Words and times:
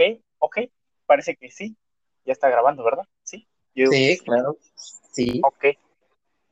ok, 0.00 0.20
ok, 0.38 0.58
parece 1.06 1.36
que 1.36 1.50
sí. 1.50 1.76
Ya 2.24 2.32
está 2.32 2.48
grabando, 2.48 2.84
¿verdad? 2.84 3.06
Sí. 3.22 3.46
sí, 3.74 4.18
claro. 4.24 4.56
Sí. 5.12 5.40
Ok. 5.44 5.76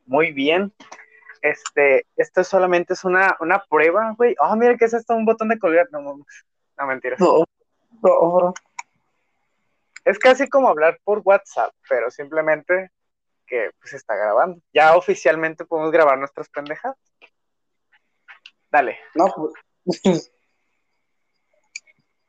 Muy 0.06 0.32
bien. 0.32 0.72
Este, 1.42 2.06
esto 2.16 2.42
solamente 2.42 2.94
es 2.94 3.04
una, 3.04 3.36
una 3.40 3.62
prueba, 3.68 4.14
güey. 4.16 4.34
Oh, 4.40 4.56
mira 4.56 4.76
que 4.76 4.86
es 4.86 4.94
esto, 4.94 5.14
un 5.14 5.24
botón 5.24 5.48
de 5.48 5.58
colgar. 5.58 5.88
No, 5.92 6.00
no, 6.00 6.24
no 6.78 6.86
mentira. 6.86 7.16
No, 7.18 7.44
no, 8.02 8.54
Es 10.04 10.18
casi 10.18 10.48
como 10.48 10.68
hablar 10.68 10.98
por 11.04 11.20
WhatsApp, 11.24 11.72
pero 11.88 12.10
simplemente 12.10 12.90
que 13.46 13.70
pues 13.80 13.94
está 13.94 14.16
grabando. 14.16 14.60
Ya 14.72 14.96
oficialmente 14.96 15.64
podemos 15.64 15.92
grabar 15.92 16.18
nuestras 16.18 16.48
pendejadas. 16.48 16.98
Dale. 18.70 18.98
No, 19.14 19.26
pues. 19.84 20.32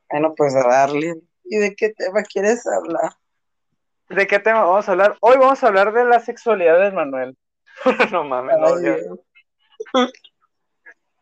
bueno, 0.10 0.34
pues 0.36 0.56
a 0.56 0.68
darle. 0.68 1.16
¿Y 1.44 1.58
de 1.58 1.76
qué 1.76 1.90
tema 1.90 2.24
quieres 2.24 2.66
hablar? 2.68 3.14
¿De 4.10 4.28
qué 4.28 4.40
tema 4.40 4.64
vamos 4.64 4.88
a 4.88 4.92
hablar? 4.92 5.18
Hoy 5.22 5.38
vamos 5.38 5.64
a 5.64 5.68
hablar 5.68 5.94
de 5.94 6.06
la 6.06 6.20
sexualidad 6.20 6.80
de 6.80 6.92
Manuel. 6.92 7.38
no 8.12 8.24
mames, 8.24 8.56
no, 8.58 9.18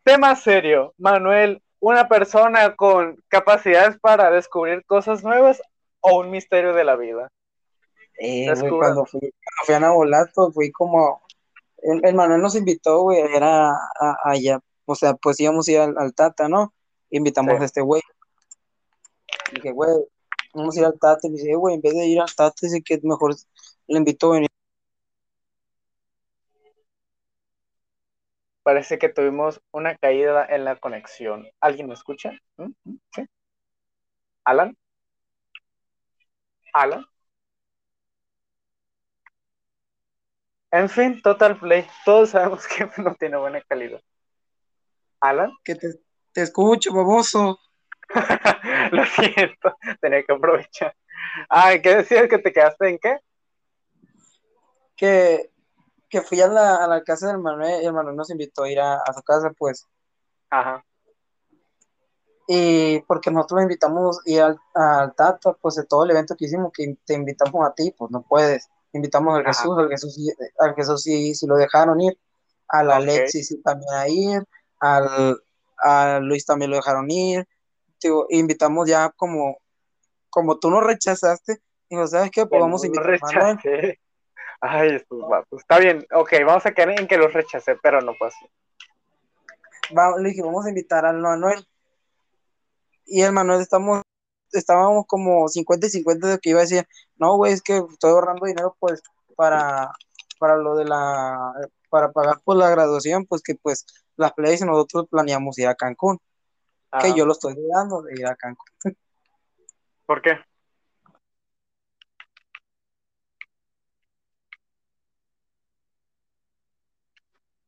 Tema 0.03 0.35
serio. 0.35 0.93
Manuel, 0.97 1.61
¿una 1.79 2.07
persona 2.07 2.75
con 2.75 3.21
capacidades 3.27 3.99
para 3.99 4.31
descubrir 4.31 4.85
cosas 4.85 5.23
nuevas 5.23 5.61
o 5.99 6.19
un 6.19 6.31
misterio 6.31 6.73
de 6.73 6.85
la 6.85 6.95
vida? 6.95 7.29
Eh, 8.19 8.47
cuando, 8.47 9.05
fui, 9.05 9.19
cuando 9.19 9.63
fui 9.65 9.75
a 9.75 9.79
Nabolato, 9.79 10.51
fui 10.51 10.71
como. 10.71 11.21
El, 11.79 12.15
Manuel 12.15 12.41
nos 12.41 12.55
invitó, 12.55 13.01
güey, 13.01 13.19
era 13.19 13.71
allá. 14.23 14.59
O 14.85 14.95
sea, 14.95 15.13
pues 15.13 15.39
íbamos 15.39 15.67
a 15.67 15.71
ir 15.71 15.79
al, 15.79 16.13
Tata, 16.15 16.47
¿no? 16.47 16.73
Invitamos 17.09 17.59
a 17.59 17.65
este 17.65 17.81
güey. 17.81 18.01
Dije, 19.57 19.71
güey, 19.71 19.89
vamos 20.53 20.75
a 20.77 20.79
ir 20.79 20.85
al 20.85 20.99
Tata. 20.99 21.27
Y 21.27 21.29
me 21.31 21.37
dice, 21.37 21.55
güey, 21.55 21.75
en 21.75 21.81
vez 21.81 21.93
de 21.93 22.05
ir 22.07 22.19
al 22.21 22.33
Tata, 22.35 22.55
dice 22.61 22.81
que 22.83 22.99
mejor 23.03 23.35
le 23.87 23.97
invitó 23.97 24.31
a 24.31 24.35
venir 24.35 24.49
Parece 28.63 28.99
que 28.99 29.07
tuvimos 29.09 29.61
una 29.71 29.95
caída 29.95 30.45
en 30.45 30.65
la 30.65 30.75
conexión. 30.75 31.47
¿Alguien 31.61 31.87
me 31.87 31.93
escucha? 31.93 32.33
¿Mm? 32.57 32.71
¿Mm? 32.83 32.97
¿Sí? 33.15 33.25
¿Alan? 34.45 34.75
¿Alan? 36.73 37.05
En 40.71 40.89
fin, 40.89 41.21
Total 41.21 41.57
Play. 41.59 41.85
Todos 42.05 42.31
sabemos 42.31 42.67
que 42.67 42.89
no 43.01 43.15
tiene 43.15 43.37
buena 43.37 43.61
calidad. 43.61 44.01
¿Alan? 45.21 45.51
Que 45.63 45.75
te, 45.75 45.93
te 46.33 46.41
escucho, 46.41 46.93
baboso. 46.93 47.57
Lo 48.91 49.05
siento, 49.05 49.77
tenía 50.01 50.23
que 50.23 50.33
aprovechar. 50.33 50.95
Ay, 51.49 51.81
¿qué 51.81 51.97
decías 51.97 52.27
que 52.27 52.37
te 52.39 52.51
quedaste 52.51 52.89
en 52.89 52.99
qué? 52.99 53.19
Que 54.95 55.51
que 56.09 56.21
fui 56.21 56.39
a 56.41 56.47
la, 56.47 56.75
a 56.77 56.87
la 56.87 57.03
casa 57.03 57.27
del 57.27 57.39
Manuel 57.39 57.81
y 57.81 57.85
el 57.85 57.93
Manuel 57.93 58.15
nos 58.15 58.29
invitó 58.29 58.63
a 58.63 58.69
ir 58.69 58.79
a, 58.79 59.01
su 59.13 59.21
casa, 59.23 59.51
pues. 59.57 59.85
Ajá. 60.49 60.83
Y 62.47 62.99
porque 63.01 63.29
nosotros 63.29 63.57
lo 63.57 63.63
invitamos 63.63 64.21
y 64.25 64.37
al, 64.37 64.57
al 64.73 65.13
Tata, 65.15 65.53
pues 65.61 65.75
de 65.75 65.85
todo 65.85 66.05
el 66.05 66.11
evento 66.11 66.35
que 66.37 66.45
hicimos, 66.45 66.71
que 66.73 66.97
te 67.05 67.13
invitamos 67.13 67.65
a 67.65 67.73
ti, 67.73 67.93
pues 67.97 68.09
no 68.09 68.21
puedes. 68.21 68.69
Invitamos 68.93 69.37
al 69.37 69.45
Jesús, 69.45 69.77
al 69.77 69.89
Jesús, 69.89 70.17
al 70.59 70.73
Jesús 70.73 71.03
sí, 71.03 71.35
sí, 71.35 71.45
lo 71.45 71.57
dejaron 71.57 71.99
ir, 71.99 72.17
al 72.69 72.89
Alexis 72.89 73.49
sí 73.49 73.61
también 73.61 73.93
a 73.93 74.07
ir, 74.07 74.43
al 74.79 75.37
a 75.79 76.19
Luis 76.21 76.45
también 76.45 76.71
lo 76.71 76.77
dejaron 76.77 77.11
ir. 77.11 77.45
Invitamos 78.29 78.87
ya 78.87 79.09
como, 79.15 79.57
como 80.29 80.59
tú 80.59 80.69
nos 80.69 80.83
rechazaste, 80.83 81.57
dijo, 81.89 82.07
¿sabes 82.07 82.31
qué? 82.31 82.45
Pues 82.45 82.61
vamos 82.61 82.83
a 82.83 82.87
invitar 82.87 83.13
a 83.13 83.17
Manuel. 83.21 83.99
Ay, 84.59 84.95
estos 84.95 85.27
vatos. 85.27 85.61
Está 85.61 85.79
bien, 85.79 86.05
ok, 86.13 86.33
vamos 86.45 86.65
a 86.65 86.71
quedar 86.71 86.99
en 86.99 87.07
que 87.07 87.17
los 87.17 87.31
rechacé, 87.31 87.75
pero 87.81 88.01
no 88.01 88.13
pasó. 88.19 88.37
le 90.19 90.29
dije, 90.29 90.41
vamos 90.41 90.65
a 90.65 90.69
invitar 90.69 91.05
al 91.05 91.19
Manuel. 91.19 91.65
Y 93.05 93.21
el 93.21 93.31
Manuel 93.31 93.61
estamos, 93.61 94.01
estábamos 94.51 95.05
como 95.07 95.47
50 95.47 95.87
y 95.87 95.89
50 95.89 96.27
de 96.27 96.39
que 96.39 96.49
iba 96.49 96.59
a 96.59 96.63
decir, 96.63 96.87
no, 97.17 97.37
güey, 97.37 97.53
es 97.53 97.61
que 97.61 97.77
estoy 97.77 98.11
ahorrando 98.11 98.45
dinero 98.45 98.75
pues 98.79 99.01
para, 99.35 99.91
para 100.39 100.57
lo 100.57 100.75
de 100.75 100.85
la, 100.85 101.53
para 101.89 102.11
pagar 102.11 102.41
por 102.43 102.57
la 102.57 102.69
graduación, 102.69 103.25
pues 103.25 103.41
que 103.41 103.55
pues 103.55 103.85
las 104.17 104.33
playas 104.33 104.61
nosotros 104.61 105.07
planeamos 105.09 105.57
ir 105.59 105.67
a 105.67 105.75
Cancún. 105.75 106.19
Que 107.01 107.13
yo 107.15 107.25
lo 107.25 107.33
estoy 107.33 107.53
dudando 107.55 108.01
de 108.01 108.13
ir 108.13 108.25
a 108.25 108.35
Cancún. 108.35 108.95
¿Por 110.05 110.21
qué? 110.21 110.39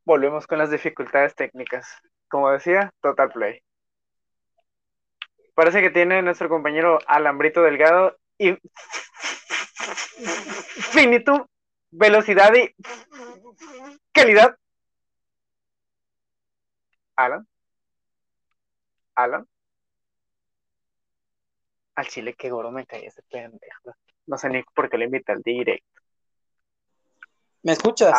volvemos 0.10 0.48
con 0.48 0.58
las 0.58 0.72
dificultades 0.72 1.36
técnicas. 1.36 1.88
Como 2.28 2.50
decía, 2.50 2.92
Total 3.00 3.30
Play. 3.32 3.62
Parece 5.54 5.82
que 5.82 5.92
tiene 5.92 6.24
nuestro 6.24 6.50
compañero 6.50 6.98
Alambrito 7.06 7.62
Delgado 7.62 8.18
y 8.40 8.58
finitud, 10.94 11.42
velocidad 11.92 12.52
y 12.56 12.74
calidad. 14.12 14.58
Alan. 17.16 17.49
Alan. 19.24 19.48
Al 21.96 22.08
chile, 22.08 22.36
qué 22.38 22.50
gordo 22.50 22.72
me 22.72 22.86
cae 22.86 23.06
ese 23.06 23.22
pendejo. 23.30 23.94
No 24.28 24.38
sé 24.38 24.50
ni 24.50 24.64
por 24.76 24.90
qué 24.90 24.98
le 24.98 25.06
invita 25.06 25.34
al 25.34 25.42
directo. 25.42 26.02
¿Me 27.64 27.74
escuchas? 27.74 28.14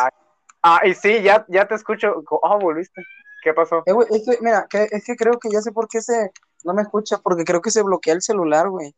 Ah, 0.61 0.81
y 0.85 0.93
sí, 0.93 1.21
ya, 1.23 1.45
ya 1.47 1.67
te 1.67 1.75
escucho. 1.75 2.23
Ah, 2.43 2.57
volviste. 2.57 3.01
¿Qué 3.43 3.53
pasó? 3.53 3.79
Eh, 3.87 3.93
es 4.11 4.25
que, 4.25 4.37
mira, 4.41 4.67
es 4.71 5.03
que 5.03 5.15
creo 5.15 5.39
que 5.39 5.49
ya 5.49 5.61
sé 5.61 5.71
por 5.71 5.87
qué 5.87 6.01
se 6.01 6.31
no 6.63 6.73
me 6.73 6.83
escucha, 6.83 7.17
porque 7.17 7.43
creo 7.43 7.61
que 7.61 7.71
se 7.71 7.81
bloquea 7.81 8.13
el 8.13 8.21
celular, 8.21 8.69
güey. 8.69 8.93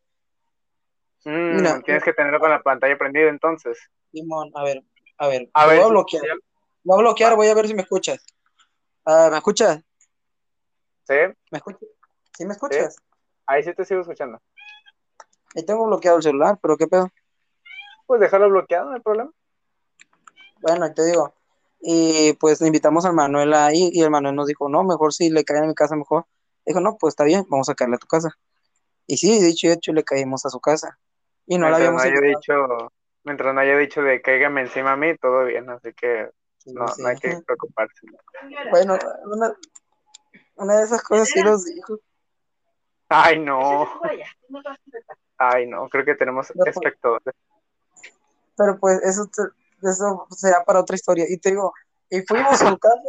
Mm, 1.23 1.55
mira, 1.55 1.81
tienes 1.81 2.03
que 2.03 2.13
tenerlo 2.13 2.39
con 2.39 2.49
la 2.49 2.61
pantalla 2.61 2.97
prendida 2.97 3.29
entonces. 3.29 3.77
Simón, 4.11 4.51
a 4.55 4.63
ver, 4.63 4.83
a 5.17 5.27
ver, 5.27 5.49
a 5.53 5.65
ver 5.65 5.77
voy 5.77 5.85
a 5.85 5.87
bloquear. 5.87 6.23
Voy 6.83 6.99
a 6.99 7.01
bloquear, 7.01 7.35
voy 7.35 7.47
a 7.47 7.53
ver 7.53 7.67
si 7.67 7.73
me 7.73 7.83
escuchas. 7.83 8.25
Ah, 9.05 9.29
¿Me 9.31 9.37
escuchas? 9.37 9.81
Sí. 11.07 11.15
¿Me 11.51 11.57
escuchas? 11.57 11.89
¿Sí 12.37 12.45
me 12.45 12.53
escuchas? 12.53 12.95
Ahí 13.45 13.63
sí 13.63 13.73
te 13.73 13.85
sigo 13.85 14.01
escuchando. 14.01 14.41
Ahí 15.55 15.65
tengo 15.65 15.85
bloqueado 15.85 16.17
el 16.17 16.23
celular, 16.23 16.57
pero 16.61 16.77
¿qué 16.77 16.87
pedo? 16.87 17.09
Pues 18.07 18.19
déjalo 18.21 18.49
bloqueado, 18.49 18.89
no 18.89 18.95
hay 18.95 19.01
problema. 19.01 19.31
Bueno, 20.61 20.93
te 20.93 21.05
digo, 21.05 21.33
y 21.79 22.33
pues 22.33 22.61
le 22.61 22.67
invitamos 22.67 23.05
al 23.05 23.13
Manuel 23.13 23.53
ahí 23.53 23.89
y 23.91 24.01
el 24.01 24.09
Manuel 24.09 24.35
nos 24.35 24.47
dijo, 24.47 24.69
no, 24.69 24.83
mejor 24.83 25.13
si 25.13 25.29
le 25.29 25.43
cae 25.43 25.59
a 25.59 25.63
mi 25.63 25.75
casa 25.75 25.95
mejor. 25.95 26.25
Dijo, 26.65 26.79
no, 26.79 26.97
pues 26.97 27.11
está 27.11 27.25
bien, 27.25 27.45
vamos 27.49 27.69
a 27.69 27.75
caerle 27.75 27.97
a 27.97 27.99
tu 27.99 28.07
casa. 28.07 28.29
Y 29.05 29.17
sí, 29.17 29.41
dicho 29.41 29.67
y 29.67 29.71
hecho, 29.71 29.91
le 29.91 30.03
caímos 30.03 30.45
a 30.45 30.49
su 30.49 30.61
casa. 30.61 30.97
Y 31.45 31.57
no 31.57 31.67
mientras 31.67 31.71
la 31.71 31.75
habíamos 31.77 32.05
no 32.05 32.09
haya 32.09 32.21
dicho, 32.21 32.91
Mientras 33.25 33.53
no 33.53 33.61
haya 33.61 33.77
dicho 33.77 34.01
de 34.01 34.21
cáigame 34.21 34.61
encima 34.61 34.93
a 34.93 34.97
mí, 34.97 35.17
todo 35.17 35.45
bien, 35.45 35.69
así 35.69 35.93
que 35.93 36.29
no, 36.65 36.85
no 36.97 37.07
hay 37.07 37.17
que 37.17 37.41
preocuparse. 37.45 38.05
Bueno, 38.69 38.97
una, 39.25 39.53
una 40.55 40.77
de 40.77 40.83
esas 40.83 41.01
cosas 41.01 41.29
sí 41.29 41.41
nos 41.41 41.65
dijo. 41.65 41.99
Ay, 43.09 43.39
no. 43.39 44.01
Ay, 45.37 45.67
no, 45.67 45.87
creo 45.89 46.05
que 46.05 46.15
tenemos 46.15 46.51
espectadores. 46.65 47.35
Pero 48.55 48.79
pues 48.79 49.01
eso 49.03 49.29
eso 49.81 50.27
será 50.31 50.63
para 50.63 50.79
otra 50.79 50.95
historia. 50.95 51.25
Y 51.27 51.37
te 51.37 51.49
digo, 51.51 51.73
y 52.09 52.21
fuimos 52.21 52.61
a 52.61 52.69
su 52.69 52.77
casa. 52.77 53.01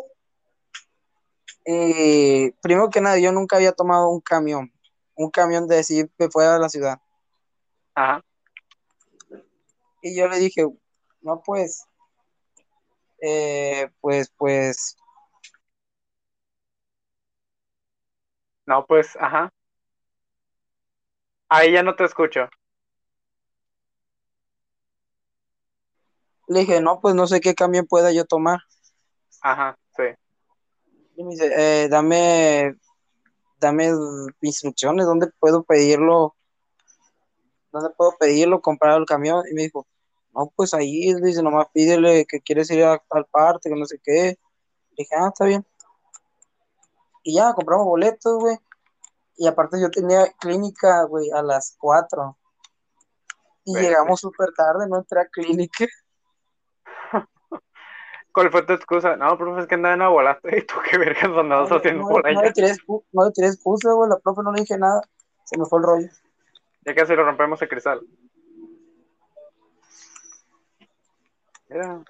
Y 1.66 2.50
primero 2.62 2.90
que 2.90 3.00
nada, 3.00 3.18
yo 3.18 3.32
nunca 3.32 3.56
había 3.56 3.72
tomado 3.72 4.08
un 4.08 4.20
camión, 4.20 4.72
un 5.14 5.30
camión 5.30 5.66
de 5.66 5.76
decir 5.76 6.10
que 6.18 6.28
fuera 6.28 6.54
de 6.54 6.60
la 6.60 6.68
ciudad. 6.68 6.98
Ajá. 7.94 8.22
Y 10.02 10.16
yo 10.16 10.28
le 10.28 10.38
dije, 10.38 10.66
no, 11.22 11.42
pues, 11.42 11.86
eh, 13.22 13.88
pues, 14.00 14.30
pues. 14.36 14.96
No, 18.66 18.84
pues, 18.86 19.16
ajá. 19.18 19.50
Ahí 21.54 21.70
ya 21.70 21.84
no 21.84 21.94
te 21.94 22.02
escucho. 22.02 22.48
Le 26.48 26.60
dije, 26.60 26.80
no, 26.80 27.00
pues 27.00 27.14
no 27.14 27.28
sé 27.28 27.40
qué 27.40 27.54
camión 27.54 27.86
pueda 27.86 28.10
yo 28.10 28.24
tomar. 28.24 28.58
Ajá, 29.40 29.78
sí. 29.96 30.02
Y 31.14 31.22
me 31.22 31.30
dice, 31.30 31.52
eh, 31.56 31.88
dame, 31.88 32.74
dame 33.60 33.92
instrucciones, 34.40 35.06
¿dónde 35.06 35.28
puedo 35.38 35.62
pedirlo? 35.62 36.34
¿Dónde 37.70 37.90
puedo 37.96 38.16
pedirlo, 38.18 38.60
comprar 38.60 38.98
el 38.98 39.06
camión? 39.06 39.44
Y 39.48 39.54
me 39.54 39.62
dijo, 39.62 39.86
no, 40.34 40.52
pues 40.56 40.74
ahí, 40.74 41.14
dice, 41.22 41.40
nomás 41.40 41.68
pídele 41.72 42.26
que 42.26 42.40
quieres 42.40 42.68
ir 42.72 42.82
a, 42.82 43.00
al 43.10 43.26
parte, 43.26 43.70
que 43.70 43.76
no 43.76 43.86
sé 43.86 44.00
qué. 44.02 44.36
Le 44.90 45.04
dije, 45.04 45.14
ah, 45.14 45.28
está 45.28 45.44
bien. 45.44 45.64
Y 47.22 47.36
ya, 47.36 47.52
compramos 47.54 47.86
boletos, 47.86 48.40
güey. 48.40 48.58
Y 49.36 49.46
aparte 49.46 49.80
yo 49.80 49.90
tenía 49.90 50.32
clínica, 50.38 51.04
güey, 51.04 51.30
a 51.30 51.42
las 51.42 51.76
4. 51.78 52.36
Y 53.64 53.76
llegamos 53.76 54.20
súper 54.20 54.52
tarde, 54.56 54.86
no 54.88 54.98
entré 54.98 55.20
a 55.20 55.26
clínica. 55.26 55.86
¿Cuál 58.32 58.50
fue 58.50 58.62
tu 58.62 58.72
excusa? 58.72 59.16
No, 59.16 59.38
profe, 59.38 59.62
es 59.62 59.66
que 59.68 59.76
andaba 59.76 59.94
en 59.94 60.02
abuelaste 60.02 60.58
y 60.58 60.66
tú 60.66 60.74
qué 60.88 60.98
vergas 60.98 61.24
andabas 61.24 61.70
no, 61.70 61.76
haciendo 61.76 62.06
por 62.08 62.26
allá. 62.26 62.34
No 62.34 62.42
le, 62.42 62.52
tiré, 62.52 62.74
no 63.12 63.28
excusa, 63.28 63.92
güey, 63.92 64.10
la 64.10 64.18
profe 64.18 64.42
no 64.42 64.52
le 64.52 64.62
dije 64.62 64.76
nada. 64.76 65.00
Se 65.44 65.56
me 65.56 65.64
fue 65.66 65.78
el 65.78 65.84
rollo. 65.84 66.08
Ya 66.84 66.94
casi 66.94 67.14
lo 67.14 67.24
rompemos 67.24 67.62
el 67.62 67.68
cristal. 67.68 68.00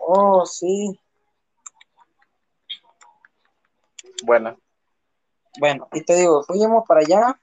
Oh, 0.00 0.44
sí. 0.46 0.98
Bueno. 4.24 4.56
Bueno, 5.58 5.88
y 5.92 6.02
te 6.02 6.16
digo, 6.16 6.42
fuimos 6.42 6.84
para 6.86 7.00
allá. 7.00 7.40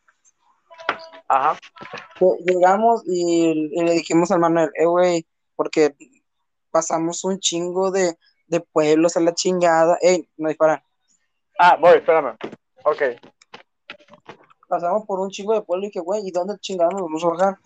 Ajá. 1.28 1.58
Llegamos 2.46 3.04
y, 3.06 3.70
le 3.84 3.94
dijimos 3.94 4.32
al 4.32 4.40
Manuel, 4.40 4.70
eh, 4.76 4.86
güey, 4.86 5.26
porque 5.56 5.96
pasamos 6.72 7.24
un 7.24 7.40
chingo 7.40 7.92
de, 7.92 8.18
de 8.48 8.60
pueblos 8.60 9.16
a 9.16 9.22
la 9.22 9.34
chingada. 9.34 9.98
Ey, 10.02 10.30
no 10.38 10.50
disparan. 10.50 10.84
Ah, 11.58 11.78
voy, 11.80 11.98
espérame. 11.98 12.38
Ok. 12.84 13.02
Pasamos 14.68 15.06
por 15.06 15.20
un 15.20 15.30
chingo 15.30 15.54
de 15.54 15.62
pueblos 15.62 15.90
y 15.90 15.92
que, 15.92 16.00
güey, 16.00 16.28
¿y 16.28 16.32
dónde 16.32 16.58
chingados 16.60 16.94
nos 16.94 17.04
vamos 17.04 17.24
a 17.24 17.28
bajar? 17.28 17.58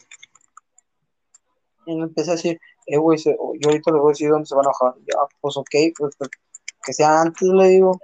Y 1.86 1.96
me 1.96 2.04
empecé 2.04 2.32
a 2.32 2.36
decir, 2.36 2.60
eh, 2.88 2.98
güey, 2.98 3.18
yo 3.24 3.34
ahorita 3.66 3.92
les 3.92 4.02
voy 4.02 4.10
a 4.10 4.14
decir 4.14 4.30
dónde 4.30 4.46
se 4.46 4.56
van 4.56 4.66
a 4.66 4.70
bajar. 4.70 5.00
Ya, 5.02 5.18
pues 5.42 5.58
ok, 5.58 5.70
pues, 5.98 6.16
pues 6.18 6.30
que 6.84 6.94
sea 6.94 7.22
antes, 7.22 7.48
le 7.48 7.68
digo. 7.68 8.00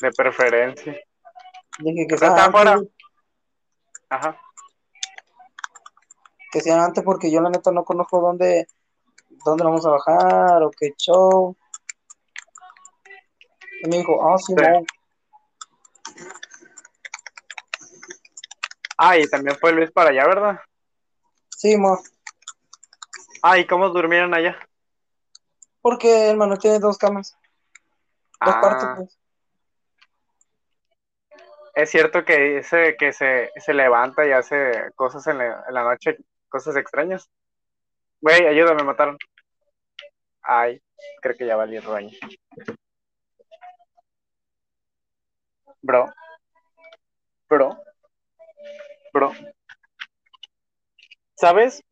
De 0.00 0.10
preferencia. 0.12 0.98
Dije 1.78 2.06
que 2.08 2.18
sea 2.18 2.44
antes. 2.44 2.88
Ajá. 4.08 4.40
Que 6.50 6.60
sea 6.60 6.84
antes 6.84 7.04
porque 7.04 7.30
yo 7.30 7.40
la 7.40 7.50
neta 7.50 7.70
no 7.70 7.84
conozco 7.84 8.20
dónde, 8.20 8.66
dónde 9.44 9.64
vamos 9.64 9.86
a 9.86 9.90
bajar 9.90 10.62
o 10.62 10.70
qué 10.70 10.92
show. 10.96 11.56
Y 13.82 13.88
me 13.88 13.98
dijo, 13.98 14.28
ah, 14.28 14.38
sí, 14.38 14.54
no. 14.54 14.84
Ah, 18.98 19.16
y 19.16 19.26
también 19.28 19.56
fue 19.58 19.72
Luis 19.72 19.90
para 19.90 20.10
allá, 20.10 20.26
¿verdad? 20.26 20.60
Sí, 21.56 21.76
mo. 21.76 21.98
Ah, 23.42 23.58
¿y 23.58 23.66
cómo 23.66 23.88
durmieron 23.88 24.34
allá? 24.34 24.58
Porque 25.80 26.30
el 26.30 26.36
Manuel 26.36 26.58
tiene 26.58 26.78
dos 26.78 26.98
camas. 26.98 27.38
Dos 28.44 28.54
ah. 28.54 28.60
partes, 28.60 28.88
pues. 28.96 29.19
Es 31.74 31.90
cierto 31.90 32.24
que 32.24 32.56
dice 32.56 32.96
que 32.98 33.12
se, 33.12 33.50
se 33.56 33.74
levanta 33.74 34.26
y 34.26 34.32
hace 34.32 34.90
cosas 34.94 35.26
en 35.28 35.38
la, 35.38 35.64
en 35.68 35.74
la 35.74 35.84
noche, 35.84 36.16
cosas 36.48 36.76
extrañas. 36.76 37.30
Güey, 38.20 38.46
ayúdame, 38.46 38.82
mataron. 38.82 39.16
Ay, 40.42 40.82
creo 41.22 41.36
que 41.36 41.46
ya 41.46 41.56
valí 41.56 41.76
el 41.76 41.86
baño. 41.86 42.10
Bro. 45.82 46.12
Bro. 47.48 47.78
Bro. 49.12 49.32
¿Sabes? 51.34 51.82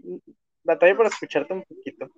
Batalla 0.62 0.96
para 0.96 1.08
escucharte 1.08 1.52
un 1.54 1.64
poquito. 1.64 2.08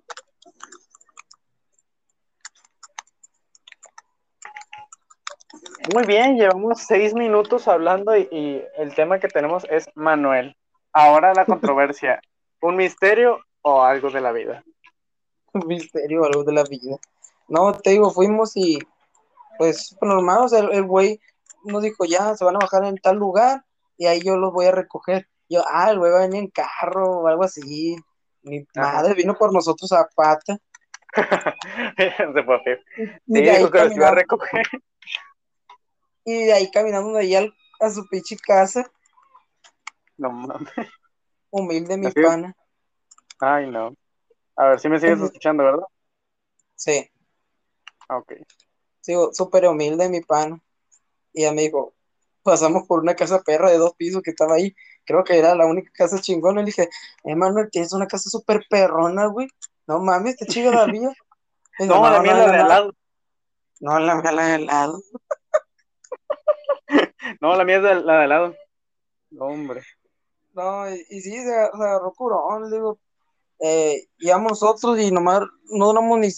Muy 5.93 6.05
bien, 6.05 6.37
llevamos 6.37 6.83
seis 6.83 7.13
minutos 7.13 7.67
hablando 7.67 8.15
y, 8.15 8.63
el 8.77 8.95
tema 8.95 9.19
que 9.19 9.27
tenemos 9.27 9.65
es 9.69 9.89
Manuel. 9.93 10.55
Ahora 10.93 11.33
la 11.33 11.45
controversia, 11.45 12.21
¿un 12.61 12.77
misterio 12.77 13.39
o 13.61 13.83
algo 13.83 14.09
de 14.09 14.21
la 14.21 14.31
vida? 14.31 14.63
Un 15.51 15.67
misterio 15.67 16.21
o 16.21 16.25
algo 16.25 16.45
de 16.45 16.53
la 16.53 16.63
vida. 16.63 16.97
No, 17.49 17.73
te 17.73 17.89
digo, 17.89 18.09
fuimos 18.09 18.55
y 18.55 18.79
pues 19.57 19.97
normal, 20.01 20.43
o 20.43 20.47
sea, 20.47 20.59
el 20.59 20.83
güey 20.83 21.19
nos 21.65 21.83
dijo, 21.83 22.05
ya, 22.05 22.35
se 22.35 22.45
van 22.45 22.55
a 22.55 22.59
bajar 22.59 22.85
en 22.85 22.95
tal 22.95 23.17
lugar 23.17 23.65
y 23.97 24.05
ahí 24.05 24.21
yo 24.21 24.37
los 24.37 24.53
voy 24.53 24.67
a 24.67 24.71
recoger. 24.71 25.27
Yo, 25.49 25.61
ah, 25.69 25.91
el 25.91 25.99
güey 25.99 26.11
va 26.11 26.19
a 26.19 26.27
venir 26.27 26.43
en 26.43 26.49
carro 26.51 27.19
o 27.19 27.27
algo 27.27 27.43
así. 27.43 27.97
Mi 28.43 28.65
madre 28.75 29.13
vino 29.13 29.35
por 29.35 29.51
nosotros 29.51 29.91
a 29.91 30.07
pata. 30.15 30.57
Se 31.97 32.43
fue 32.43 32.81
Sí, 32.95 33.41
dijo 33.41 33.69
que 33.69 33.79
los 33.79 33.95
iba 33.95 34.07
a 34.07 34.15
recoger. 34.15 34.65
Y 36.23 36.45
de 36.45 36.53
ahí 36.53 36.71
caminando 36.71 37.13
de 37.13 37.19
ahí 37.21 37.35
a 37.79 37.89
su 37.89 38.07
pinche 38.07 38.37
casa. 38.37 38.89
No 40.17 40.31
mames. 40.31 40.69
Humilde 41.49 41.97
mi 41.97 42.11
pana. 42.11 42.55
Ay, 43.39 43.69
no. 43.69 43.95
A 44.55 44.67
ver 44.67 44.79
si 44.79 44.87
me 44.87 44.99
sigues 44.99 45.19
escuchando, 45.19 45.63
¿verdad? 45.63 45.85
Sí. 46.75 47.09
Ok. 48.09 48.33
Sigo 49.01 49.33
súper 49.33 49.65
humilde 49.67 50.09
mi 50.09 50.21
pana. 50.21 50.61
Y 51.33 51.43
ella 51.43 51.53
me 51.53 51.63
dijo, 51.63 51.95
pasamos 52.43 52.85
por 52.87 52.99
una 52.99 53.15
casa 53.15 53.41
perra 53.41 53.71
de 53.71 53.77
dos 53.77 53.95
pisos 53.95 54.21
que 54.21 54.31
estaba 54.31 54.55
ahí. 54.55 54.75
Creo 55.05 55.23
que 55.23 55.37
era 55.37 55.55
la 55.55 55.65
única 55.65 55.91
casa 55.93 56.21
chingona. 56.21 56.61
Y 56.61 56.65
le 56.65 56.67
dije, 56.67 56.89
eh, 57.23 57.35
Manuel, 57.35 57.69
tienes 57.71 57.93
una 57.93 58.07
casa 58.07 58.29
súper 58.29 58.61
perrona, 58.69 59.25
güey. 59.25 59.47
No 59.87 59.99
mames, 59.99 60.37
te 60.37 60.45
chido 60.45 60.71
la 60.71 60.85
vida. 60.91 61.11
no, 61.79 62.09
la 62.09 62.21
mía 62.21 62.33
la 62.35 62.51
de 62.51 62.57
lado. 62.57 62.95
No, 63.79 63.99
la 63.99 64.15
mía 64.15 64.31
la 64.31 64.45
de 64.45 64.59
lado. 64.59 65.01
No, 67.39 67.55
la 67.55 67.63
mía 67.63 67.77
es 67.77 67.83
la 67.83 68.17
de 68.17 68.23
al 68.23 68.29
lado. 68.29 68.55
hombre. 69.39 69.81
No, 70.53 70.89
y, 70.89 71.21
sí, 71.21 71.43
se, 71.43 71.53
agarró 71.53 72.13
curón, 72.13 72.69
le 72.69 72.75
digo. 72.75 72.99
Eh, 73.59 74.07
íbamos 74.19 74.53
nosotros 74.53 74.99
y 74.99 75.11
nomás 75.11 75.41
no 75.69 75.85
duramos 75.85 76.19
ni. 76.19 76.29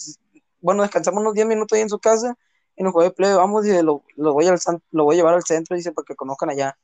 Bueno, 0.60 0.82
descansamos 0.82 1.20
unos 1.20 1.34
10 1.34 1.46
minutos 1.46 1.76
ahí 1.76 1.82
en 1.82 1.88
su 1.88 1.98
casa 1.98 2.34
y 2.76 2.82
nos 2.82 2.94
de 2.94 3.10
play, 3.10 3.32
vamos 3.34 3.66
y 3.66 3.82
lo, 3.82 4.02
lo, 4.16 4.32
voy 4.32 4.46
al, 4.46 4.58
lo 4.90 5.04
voy 5.04 5.14
a 5.14 5.18
llevar 5.18 5.34
al 5.34 5.44
centro, 5.44 5.76
dice, 5.76 5.92
para 5.92 6.04
que 6.04 6.16
conozcan 6.16 6.50
allá. 6.50 6.76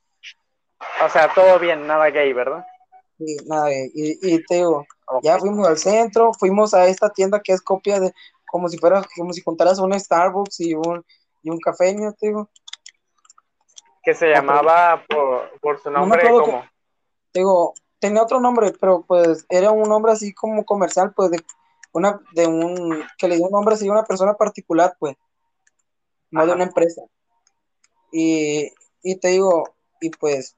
O 1.04 1.08
sea, 1.08 1.32
todo 1.34 1.58
bien, 1.58 1.86
nada 1.86 2.10
gay, 2.10 2.32
¿verdad? 2.32 2.64
Sí, 3.18 3.36
nada 3.46 3.68
gay. 3.68 3.90
Y, 3.94 4.34
y 4.34 4.44
te 4.44 4.56
digo, 4.56 4.86
ya 5.22 5.38
fuimos 5.38 5.66
al 5.66 5.78
centro, 5.78 6.32
fuimos 6.34 6.74
a 6.74 6.86
esta 6.86 7.10
tienda 7.10 7.40
que 7.42 7.52
es 7.52 7.60
copia 7.60 8.00
de, 8.00 8.12
como 8.46 8.68
si 8.68 8.78
fuera, 8.78 9.02
como 9.16 9.32
si 9.32 9.42
contaras 9.42 9.78
un 9.78 9.98
Starbucks 9.98 10.60
y 10.60 10.74
un, 10.74 11.04
y 11.42 11.50
un 11.50 11.58
café, 11.58 11.94
te 12.18 12.26
digo. 12.26 12.50
Que 14.02 14.14
se 14.14 14.28
llamaba 14.28 15.04
por, 15.08 15.58
por 15.60 15.80
su 15.80 15.90
nombre, 15.90 16.22
te 17.32 17.40
digo, 17.40 17.74
tenía 17.98 18.22
otro 18.22 18.40
nombre, 18.40 18.72
pero 18.80 19.04
pues 19.06 19.46
era 19.48 19.70
un 19.70 19.88
nombre 19.88 20.12
así 20.12 20.34
como 20.34 20.64
comercial, 20.64 21.12
pues 21.14 21.30
de 21.30 21.40
una, 21.92 22.20
de 22.32 22.46
un, 22.46 23.04
que 23.18 23.28
le 23.28 23.36
dio 23.36 23.46
un 23.46 23.52
nombre 23.52 23.74
así 23.74 23.86
a 23.88 23.92
una 23.92 24.04
persona 24.04 24.34
particular, 24.34 24.96
pues 24.98 25.16
no 26.30 26.46
de 26.46 26.52
una 26.52 26.64
empresa. 26.64 27.02
Y, 28.12 28.72
te 29.20 29.28
digo, 29.28 29.74
y 30.00 30.10
pues, 30.10 30.56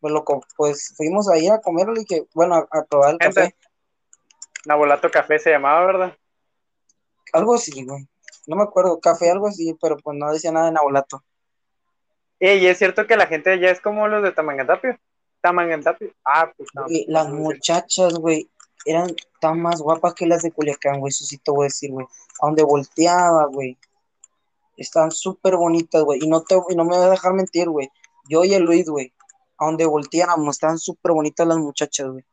pues, 0.00 0.12
loco, 0.12 0.42
pues 0.56 0.94
fuimos 0.96 1.28
ahí 1.28 1.48
a 1.48 1.60
comer 1.60 1.88
y 1.96 2.04
que, 2.04 2.26
bueno, 2.34 2.66
a, 2.70 2.84
probar 2.84 3.12
el 3.12 3.18
café. 3.18 3.54
Nabolato 4.66 5.10
Café 5.10 5.38
se 5.38 5.50
llamaba, 5.50 5.84
¿verdad? 5.84 6.16
Algo 7.32 7.54
así, 7.54 7.84
güey. 7.84 8.08
No 8.46 8.56
me 8.56 8.62
acuerdo, 8.62 8.98
café, 8.98 9.30
algo 9.30 9.48
así, 9.48 9.76
pero 9.80 9.96
pues 9.98 10.16
no 10.16 10.32
decía 10.32 10.52
nada 10.52 10.66
de 10.66 10.72
Nabolato. 10.72 11.22
Y 12.40 12.66
es 12.66 12.78
cierto 12.78 13.06
que 13.06 13.16
la 13.16 13.26
gente 13.26 13.58
ya 13.58 13.70
es 13.70 13.80
como 13.80 14.08
los 14.08 14.22
de 14.22 14.32
Tamangantapio. 14.32 14.98
Tamangantapio. 15.40 16.12
Ah, 16.24 16.50
pues 16.56 16.68
no. 16.74 16.84
las 17.06 17.28
muchachas, 17.30 18.14
güey, 18.14 18.50
eran 18.84 19.14
tan 19.40 19.60
más 19.60 19.80
guapas 19.80 20.14
que 20.14 20.26
las 20.26 20.42
de 20.42 20.52
Culiacán, 20.52 21.00
güey. 21.00 21.10
Eso 21.10 21.24
sí 21.24 21.38
te 21.38 21.50
voy 21.50 21.64
a 21.64 21.68
decir, 21.68 21.90
güey. 21.90 22.06
A 22.40 22.46
donde 22.46 22.62
volteaba, 22.62 23.46
güey. 23.46 23.78
Están 24.76 25.10
súper 25.10 25.56
bonitas, 25.56 26.02
güey. 26.02 26.20
Y 26.22 26.28
no, 26.28 26.42
te, 26.42 26.56
y 26.68 26.74
no 26.74 26.84
me 26.84 26.96
voy 26.96 27.06
a 27.06 27.10
dejar 27.10 27.32
mentir, 27.34 27.68
güey. 27.68 27.88
Yo 28.28 28.44
y 28.44 28.54
el 28.54 28.64
Luis, 28.64 28.88
güey. 28.88 29.12
A 29.58 29.66
donde 29.66 29.86
volteáramos, 29.86 30.56
estaban 30.56 30.78
súper 30.78 31.12
bonitas 31.12 31.46
las 31.46 31.58
muchachas, 31.58 32.08
güey. 32.08 32.24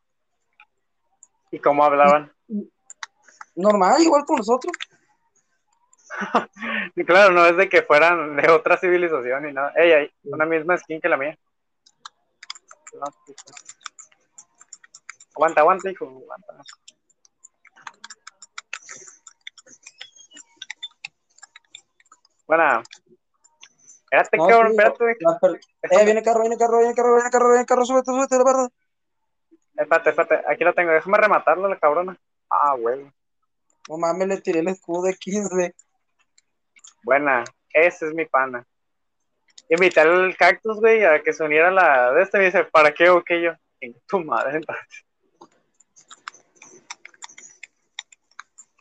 ¿Y 1.51 1.59
cómo 1.59 1.83
hablaban? 1.83 2.31
Normal, 3.55 4.01
igual 4.01 4.25
con 4.25 4.37
nosotros. 4.37 4.73
claro, 7.05 7.33
no 7.33 7.45
es 7.45 7.57
de 7.57 7.69
que 7.69 7.81
fueran 7.83 8.35
de 8.35 8.49
otra 8.49 8.77
civilización 8.77 9.43
ni 9.43 9.53
nada. 9.53 9.73
Hay 9.75 10.11
una 10.23 10.45
misma 10.45 10.77
skin 10.77 11.01
que 11.01 11.09
la 11.09 11.17
mía. 11.17 11.37
Aguanta, 15.35 15.61
aguanta, 15.61 15.89
hijo. 15.89 16.05
Aguanta. 16.05 16.63
Buena. 22.47 22.83
Espérate, 24.11 24.37
cabrón, 24.37 24.71
espérate. 24.71 25.59
Eh, 25.83 26.03
viene 26.05 26.21
carro, 26.21 26.41
viene 26.41 26.57
carro, 26.57 26.79
viene 26.79 26.93
carro, 26.93 27.15
viene 27.15 27.29
carro, 27.29 27.49
viene 27.49 27.65
carro, 27.65 27.85
súbete, 27.85 28.11
súbete, 28.11 28.37
de 28.37 28.43
verdad. 28.43 28.69
Espérate, 29.77 30.09
espérate, 30.09 30.51
aquí 30.51 30.65
lo 30.65 30.73
tengo, 30.73 30.91
déjame 30.91 31.17
rematarlo, 31.17 31.69
la 31.69 31.79
cabrona. 31.79 32.19
Ah, 32.49 32.75
güey. 32.77 33.09
No 33.87 33.97
mames, 33.97 34.27
le 34.27 34.41
tiré 34.41 34.59
el 34.59 34.67
escudo 34.67 35.03
de 35.03 35.15
15. 35.15 35.73
Buena, 37.03 37.43
ese 37.73 38.07
es 38.07 38.13
mi 38.13 38.25
pana. 38.25 38.65
invitar 39.69 40.07
al 40.07 40.35
cactus, 40.35 40.79
güey, 40.79 41.03
a 41.03 41.21
que 41.21 41.33
se 41.33 41.43
uniera 41.43 41.69
a 41.69 41.71
la 41.71 42.11
de 42.13 42.23
este. 42.23 42.37
Me 42.37 42.45
dice, 42.45 42.65
¿para 42.65 42.93
qué 42.93 43.09
o 43.09 43.23
qué 43.23 43.41
yo? 43.41 43.51
En 43.79 43.95
tu 44.07 44.19
madre, 44.19 44.57
entonces. 44.57 45.05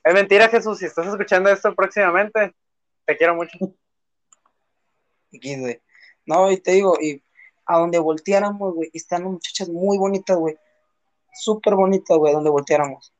Es 0.04 0.14
mentira, 0.14 0.48
Jesús. 0.48 0.78
Si 0.78 0.86
estás 0.86 1.06
escuchando 1.06 1.50
esto 1.50 1.74
próximamente, 1.74 2.54
te 3.04 3.16
quiero 3.16 3.34
mucho. 3.34 3.58
No, 6.26 6.50
y 6.50 6.56
te 6.58 6.72
digo, 6.72 6.96
y 7.00 7.22
a 7.66 7.78
donde 7.78 7.98
volteáramos, 7.98 8.74
güey, 8.74 8.90
están 8.92 9.24
muchachas 9.24 9.68
muy 9.68 9.98
bonitas, 9.98 10.36
güey. 10.36 10.56
Súper 11.32 11.74
bonitas, 11.74 12.16
güey, 12.16 12.32
donde 12.32 12.50
volteáramos. 12.50 13.12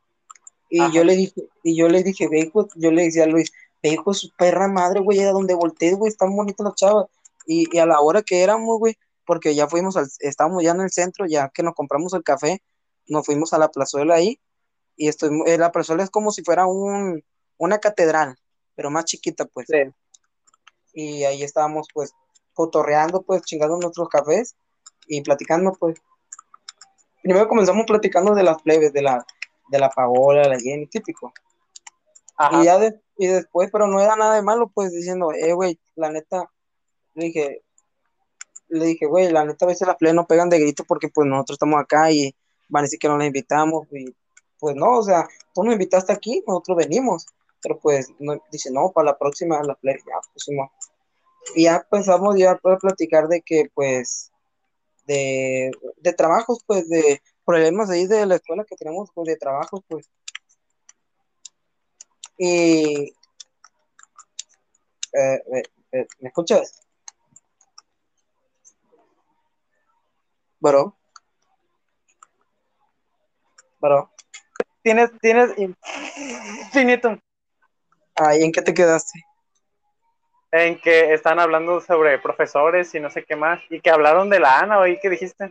Y 0.68 0.90
yo 0.92 1.04
le 1.04 1.16
dije, 1.16 1.48
y 1.62 1.76
yo 1.76 1.88
le 1.88 2.02
dije, 2.02 2.28
ve, 2.28 2.50
yo 2.76 2.90
le 2.90 3.02
decía 3.02 3.24
a 3.24 3.26
Luis, 3.26 3.52
hijo, 3.88 4.12
su 4.14 4.30
perra 4.36 4.68
madre, 4.68 5.00
güey, 5.00 5.20
a 5.20 5.32
donde 5.32 5.54
volteé, 5.54 5.94
güey, 5.94 6.10
están 6.10 6.34
bonitas 6.36 6.64
las 6.64 6.74
chavas. 6.74 7.06
Y, 7.46 7.78
a 7.78 7.86
la 7.86 8.00
hora 8.00 8.22
que 8.22 8.42
éramos, 8.42 8.78
güey, 8.78 8.96
porque 9.24 9.54
ya 9.54 9.66
fuimos 9.68 9.96
al, 9.96 10.08
estábamos 10.20 10.62
ya 10.62 10.72
en 10.72 10.80
el 10.82 10.90
centro, 10.90 11.26
ya 11.26 11.48
que 11.48 11.62
nos 11.62 11.74
compramos 11.74 12.12
el 12.14 12.22
café, 12.22 12.62
nos 13.06 13.24
fuimos 13.26 13.52
a 13.52 13.58
la 13.58 13.70
plazuela 13.70 14.14
ahí, 14.14 14.38
y 14.96 15.08
estoy, 15.08 15.30
eh, 15.46 15.58
la 15.58 15.72
plazuela 15.72 16.02
es 16.02 16.10
como 16.10 16.30
si 16.30 16.42
fuera 16.42 16.66
un, 16.66 17.24
una 17.56 17.78
catedral, 17.78 18.36
pero 18.74 18.90
más 18.90 19.06
chiquita, 19.06 19.46
pues. 19.46 19.66
Y 20.92 21.24
ahí 21.24 21.42
estábamos, 21.42 21.88
pues, 21.94 22.12
cotorreando, 22.52 23.22
pues, 23.22 23.42
chingando 23.42 23.78
nuestros 23.78 24.08
cafés 24.08 24.54
y 25.06 25.22
platicando, 25.22 25.72
pues. 25.72 25.98
Primero 27.22 27.48
comenzamos 27.48 27.86
platicando 27.86 28.34
de 28.34 28.42
las 28.42 28.60
plebes, 28.62 28.92
de 28.92 29.02
la, 29.02 29.24
de 29.70 29.78
la 29.78 29.90
Paola, 29.90 30.44
la 30.44 30.58
Jenny, 30.58 30.86
típico. 30.86 31.32
Y 32.52 32.64
ya 32.64 32.78
y 33.16 33.26
después, 33.26 33.68
pero 33.70 33.86
no 33.86 34.00
era 34.00 34.16
nada 34.16 34.34
de 34.36 34.42
malo, 34.42 34.70
pues, 34.74 34.92
diciendo, 34.92 35.32
eh, 35.32 35.52
güey, 35.52 35.78
la 35.94 36.10
neta, 36.10 36.50
le 37.14 37.26
dije, 37.26 37.62
le 38.68 38.86
dije, 38.86 39.06
güey, 39.06 39.30
la 39.30 39.44
neta 39.44 39.66
a 39.66 39.68
veces 39.68 39.86
las 39.86 39.96
plebes 39.96 40.14
no 40.14 40.26
pegan 40.26 40.48
de 40.48 40.58
grito 40.58 40.84
porque, 40.84 41.08
pues, 41.08 41.28
nosotros 41.28 41.56
estamos 41.56 41.80
acá 41.80 42.10
y 42.10 42.34
van 42.68 42.82
a 42.82 42.84
decir 42.84 42.98
que 42.98 43.08
no 43.08 43.18
las 43.18 43.26
invitamos, 43.26 43.86
y 43.92 44.14
pues 44.58 44.76
no, 44.76 44.98
o 44.98 45.02
sea, 45.02 45.28
tú 45.54 45.64
nos 45.64 45.72
invitaste 45.74 46.12
aquí, 46.12 46.42
nosotros 46.46 46.78
venimos, 46.78 47.26
pero 47.62 47.78
pues, 47.78 48.08
no, 48.18 48.42
dice, 48.50 48.70
no, 48.70 48.90
para 48.92 49.06
la 49.06 49.18
próxima, 49.18 49.62
la 49.62 49.74
plebe, 49.74 50.00
ya, 50.06 50.54
no 50.54 50.70
y 51.54 51.64
ya 51.64 51.86
pensamos 51.90 52.36
ya 52.36 52.56
poder 52.56 52.78
platicar 52.78 53.28
de 53.28 53.42
que 53.42 53.70
pues 53.74 54.30
de, 55.06 55.70
de 55.98 56.12
trabajos 56.12 56.62
pues 56.66 56.88
de 56.88 57.22
problemas 57.44 57.90
ahí 57.90 58.06
de 58.06 58.26
la 58.26 58.36
escuela 58.36 58.64
que 58.64 58.76
tenemos 58.76 59.10
pues 59.14 59.26
de 59.26 59.36
trabajos 59.36 59.80
pues 59.88 60.08
y 62.42 63.12
eh, 65.12 65.42
eh, 65.52 65.62
eh, 65.92 66.06
¿me 66.20 66.28
escuchas? 66.28 66.82
Bro. 70.58 70.96
Bro. 73.78 74.10
Tienes, 74.82 75.10
tienes 75.20 75.50
infinito. 75.58 77.18
Ahí, 78.14 78.42
¿en 78.42 78.52
qué 78.52 78.62
te 78.62 78.72
quedaste? 78.72 79.20
en 80.52 80.80
que 80.80 81.14
están 81.14 81.38
hablando 81.38 81.80
sobre 81.80 82.18
profesores 82.18 82.92
y 82.96 83.00
no 83.00 83.08
sé 83.08 83.24
qué 83.24 83.36
más, 83.36 83.60
y 83.70 83.80
que 83.80 83.90
hablaron 83.90 84.28
de 84.28 84.40
la 84.40 84.58
Ana, 84.58 84.80
¿oí 84.80 84.98
qué 85.00 85.08
dijiste? 85.08 85.48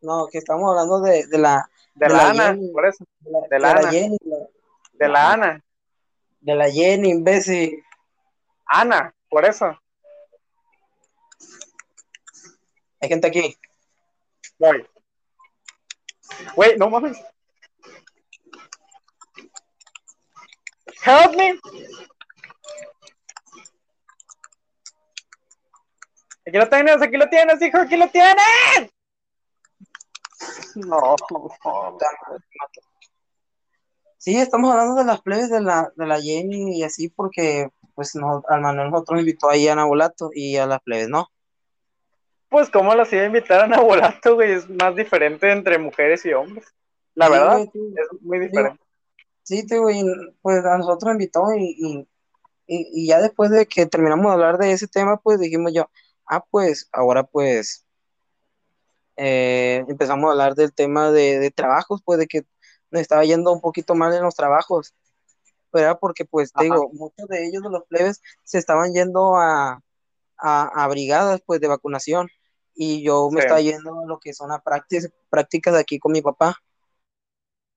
No, 0.00 0.28
que 0.32 0.38
estamos 0.38 0.70
hablando 0.70 1.02
de, 1.02 1.26
de 1.26 1.36
la... 1.36 1.68
De, 1.94 2.08
la, 2.08 2.30
Ana, 2.30 2.58
por 2.72 2.86
eso. 2.86 3.04
De 3.50 3.58
la, 3.58 3.72
Ana. 3.72 3.90
Jenny, 3.90 4.16
de 4.94 5.08
la 5.08 5.32
Ana. 5.32 5.62
De 6.40 6.54
la 6.54 6.70
Jenny, 6.70 7.10
imbécil. 7.10 7.84
Ana, 8.66 9.14
por 9.28 9.44
eso. 9.44 9.78
Hay 13.00 13.08
gente 13.08 13.26
aquí. 13.26 13.56
Voy. 14.58 14.86
Wait, 16.56 16.76
no 16.76 16.90
mames. 16.90 17.18
Help 21.02 21.34
me. 21.34 21.58
Aquí 26.46 26.58
lo 26.58 26.68
tienes, 26.68 27.02
aquí 27.02 27.16
lo 27.16 27.28
tienes, 27.28 27.62
hijo, 27.62 27.78
aquí 27.78 27.96
lo 27.96 28.08
tienes. 28.08 28.92
No, 30.74 31.16
Sí, 34.20 34.36
estamos 34.36 34.70
hablando 34.70 34.94
de 34.94 35.04
las 35.04 35.20
plebes 35.22 35.50
de 35.50 35.60
la, 35.60 35.90
de 35.96 36.06
la 36.06 36.20
Jenny 36.20 36.78
y 36.78 36.82
así 36.82 37.08
porque 37.08 37.70
pues 37.94 38.14
no, 38.14 38.42
al 38.48 38.60
Manuel 38.60 38.90
nosotros 38.90 39.20
invitó 39.20 39.48
ahí 39.48 39.66
a 39.66 39.74
Nabolato 39.74 40.30
y 40.32 40.56
a 40.56 40.66
las 40.66 40.80
plebes, 40.82 41.08
¿no? 41.08 41.26
Pues 42.50 42.68
cómo 42.68 42.94
las 42.94 43.12
iba 43.12 43.22
a 43.22 43.26
invitar 43.26 43.64
a 43.64 43.66
Nabolato, 43.66 44.34
güey, 44.34 44.52
es 44.52 44.68
más 44.68 44.94
diferente 44.94 45.50
entre 45.50 45.78
mujeres 45.78 46.24
y 46.26 46.34
hombres. 46.34 46.66
La 47.14 47.28
verdad, 47.28 47.60
es 47.60 47.70
muy 48.20 48.38
diferente. 48.38 48.78
sí, 49.42 49.66
te, 49.66 49.78
güey, 49.78 50.04
pues 50.42 50.64
a 50.64 50.78
nosotros 50.78 51.12
invitó 51.12 51.44
y, 51.56 51.74
y, 51.76 52.06
y, 52.66 53.08
ya 53.08 53.20
después 53.20 53.50
de 53.50 53.66
que 53.66 53.86
terminamos 53.86 54.26
de 54.26 54.32
hablar 54.32 54.58
de 54.58 54.72
ese 54.72 54.86
tema, 54.86 55.16
pues 55.16 55.40
dijimos 55.40 55.72
yo, 55.72 55.90
Ah, 56.30 56.44
pues 56.48 56.88
ahora 56.92 57.24
pues 57.24 57.84
eh, 59.16 59.84
empezamos 59.88 60.28
a 60.28 60.30
hablar 60.30 60.54
del 60.54 60.72
tema 60.72 61.10
de, 61.10 61.50
trabajos, 61.50 62.02
pues 62.04 62.20
de 62.20 62.28
que 62.28 62.42
me 62.90 63.00
estaba 63.00 63.24
yendo 63.24 63.52
un 63.52 63.60
poquito 63.60 63.94
mal 63.94 64.12
en 64.14 64.22
los 64.22 64.34
trabajos. 64.34 64.94
Pero 65.70 65.84
era 65.84 65.98
porque, 65.98 66.24
pues, 66.24 66.52
te 66.52 66.64
digo, 66.64 66.90
muchos 66.92 67.28
de 67.28 67.46
ellos, 67.46 67.62
de 67.62 67.70
los 67.70 67.84
plebes, 67.84 68.20
se 68.44 68.58
estaban 68.58 68.92
yendo 68.92 69.36
a, 69.36 69.80
a, 70.36 70.88
brigadas, 70.88 71.40
pues, 71.46 71.60
de 71.60 71.68
vacunación. 71.68 72.28
Y 72.74 73.02
yo 73.02 73.30
me 73.30 73.40
estaba 73.40 73.60
yendo 73.60 74.00
a 74.00 74.06
lo 74.06 74.18
que 74.18 74.32
son 74.32 74.50
a 74.52 74.60
prácticas, 74.60 75.10
prácticas 75.28 75.74
de 75.74 75.80
aquí 75.80 75.98
con 75.98 76.12
mi 76.12 76.22
papá. 76.22 76.56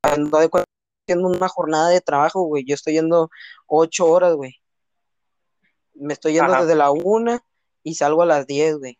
Ando 0.01 0.37
haciendo 0.37 1.27
una 1.27 1.49
jornada 1.49 1.89
de 1.89 2.01
trabajo, 2.01 2.43
güey. 2.43 2.63
Yo 2.65 2.75
estoy 2.75 2.93
yendo 2.93 3.29
ocho 3.67 4.07
horas, 4.07 4.33
güey. 4.35 4.55
Me 5.93 6.13
estoy 6.13 6.33
yendo 6.33 6.53
desde 6.53 6.75
la 6.75 6.91
una 6.91 7.43
y 7.83 7.95
salgo 7.95 8.21
a 8.23 8.25
las 8.25 8.47
10, 8.47 8.77
güey. 8.77 8.99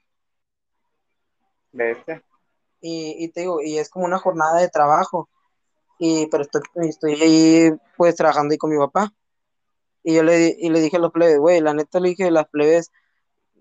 ¿Viste? 1.71 2.21
Y, 2.81 3.15
y 3.23 3.29
te 3.29 3.41
digo, 3.41 3.61
y 3.61 3.77
es 3.77 3.89
como 3.89 4.05
una 4.05 4.19
jornada 4.19 4.59
de 4.59 4.69
trabajo. 4.69 5.29
Y, 5.99 6.27
pero 6.27 6.43
estoy, 6.43 6.61
estoy 6.89 7.13
ahí, 7.21 7.71
pues, 7.97 8.15
trabajando 8.15 8.51
ahí 8.51 8.57
con 8.57 8.71
mi 8.71 8.77
papá. 8.77 9.13
Y 10.03 10.15
yo 10.15 10.23
le, 10.23 10.55
y 10.59 10.69
le 10.69 10.81
dije 10.81 10.97
a 10.97 10.99
los 10.99 11.11
plebes, 11.11 11.39
güey, 11.39 11.61
la 11.61 11.73
neta 11.73 11.99
le 11.99 12.09
dije 12.09 12.25
a 12.25 12.31
las 12.31 12.47
plebes, 12.49 12.91